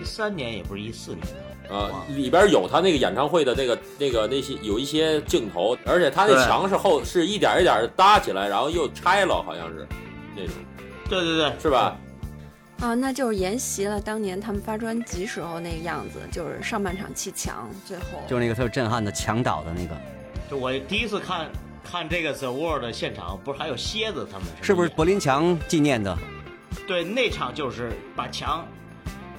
[0.00, 1.26] 一三年也不是一四年
[1.68, 9.84] 的，啊，里边有他那个演唱会的那个那个那些有一些镜头，而且他那墙是后是一点一点搭起来，然后又拆了，好像是
[10.36, 10.54] 那种，
[11.10, 11.96] 对对对，是吧？
[12.80, 19.96] 啊，那就是沿袭了当年他们发专辑时候那个样子，就是上半场砌墙，最后就是那个特别震撼的墙倒的那个，
[20.50, 21.50] 就我第一次看
[21.82, 26.16] 看这个 The 的现场，不是还有蝎子他们是不是柏林墙纪念的？
[26.86, 28.68] 对，那场就是把墙，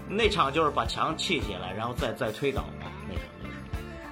[0.10, 3.54] 那场就是把墙砌起来，然后再再推倒嘛，那场就是。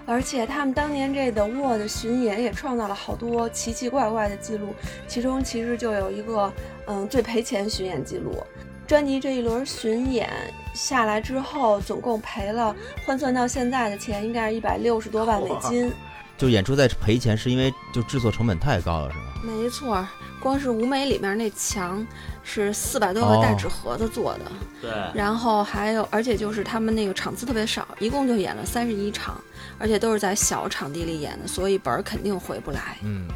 [0.06, 4.76] 而且他们当年这 The World 巡演也创造了好多奇奇怪怪的记录，
[5.08, 6.54] 其中其实就有一个
[6.86, 8.46] 嗯最赔钱巡演记录。
[8.88, 10.30] 专辑这一轮巡演
[10.74, 12.76] 下来之后，总共赔了
[13.06, 15.92] 换算到现在的钱，应该是一百六十多万美金。
[16.38, 19.42] 就演出在赔钱，是因为就制作成本太高了，是吧？
[19.42, 20.06] 没错，
[20.42, 22.06] 光是舞美里面那墙
[22.44, 29.42] 是四百多个大纸盒子做的，对，然后还有，而且就是他们那个场次特别少，一共就演了三十一场，
[29.78, 32.98] 而且都是在小场地里演的，所以本儿肯定回不来。
[33.02, 33.30] 嗯，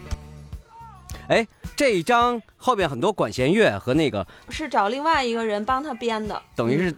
[1.30, 6.94] 哎，这一张后边很多管弦乐和那个是找另外一个人帮他编的，等于是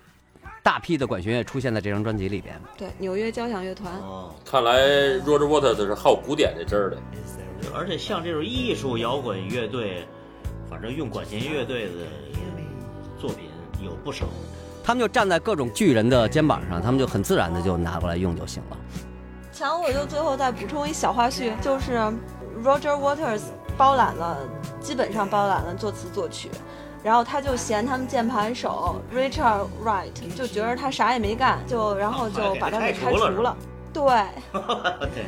[0.64, 2.60] 大批的管弦乐出现在这张专辑里边。
[2.78, 3.94] 对纽约交响乐团。
[4.00, 4.80] 哦，看来
[5.20, 6.98] Roger Waters 是好古典这阵儿的，
[7.76, 10.08] 而且像这种艺术摇滚乐队，
[10.70, 11.92] 反正用管弦乐队的
[13.20, 13.50] 作品
[13.84, 14.26] 有不少。
[14.82, 18.78] 他们就站在各种巨人的肩膀上，他们就很自然的就拿过来用就行了。
[19.52, 21.98] 强，我就最后再补充一小花絮，就是
[22.64, 23.42] Roger Waters
[23.82, 24.38] 包揽了，
[24.80, 26.52] 基本上包揽了作词作曲，
[27.04, 33.58] 然后他就嫌他们键盘手 Richard Wright 就觉得他啥也没干，就然后就把他给开除了。
[33.92, 34.04] 对，
[35.16, 35.26] 对，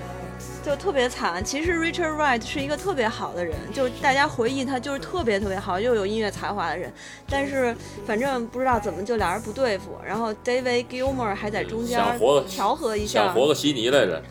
[0.63, 1.43] 就特别惨。
[1.43, 6.93] 其实 Richard Wright 是一个特别好的人，就大家回忆他就是特别特别好，又有音乐才华的人。
[7.27, 7.75] 但是
[8.05, 11.99] 反正不知道怎么就俩人不对付，然后 David Gilmour 还在中间
[12.47, 13.33] 调和一下想。
[13.33, 14.21] 活个悉尼来着，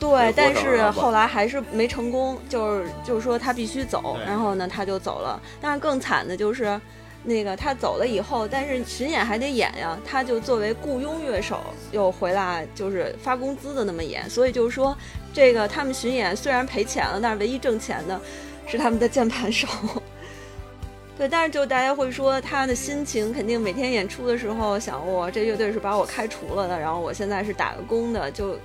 [0.00, 5.38] 对，但是后来还是没成功，就是就是说他必须走，然后呢他就走了。
[5.60, 6.80] 但是更惨的就是，
[7.22, 11.60] 那个他走了以后，但是巡演还得演呀，他就作为雇佣乐手
[11.92, 14.28] 又回来，就是发工资的那么演。
[14.28, 14.96] 所以就是说，
[15.34, 18.18] 这个他们巡演虽然赔钱了，但是唯一挣钱的
[18.66, 19.68] 是他们的键盘手。
[21.18, 28.56] 对，但是就大家会说他的心情肯定每天演出的时候想，我这乐队是把我开除了的，然后我现在是打个工的，就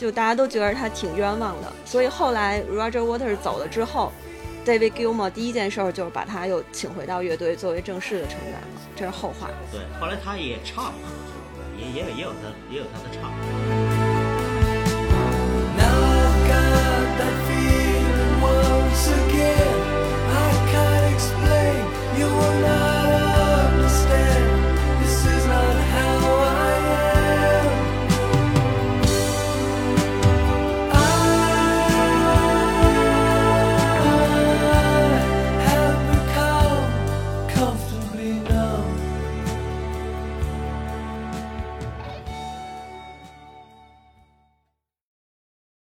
[0.00, 1.70] 就大家都觉得他挺冤枉的。
[1.84, 4.10] 所以后来 Roger Waters 走了之后
[4.64, 9.50] ，David Gilmour 第一件事就是把他又请回到乐队作为正式的成员了，这是后话。
[9.70, 10.92] 对，后来他也唱了，
[11.76, 12.38] 也也有也有他
[12.70, 13.30] 也有他的唱。
[18.42, 19.80] Once again,
[20.32, 21.84] I can't explain
[22.18, 22.89] you and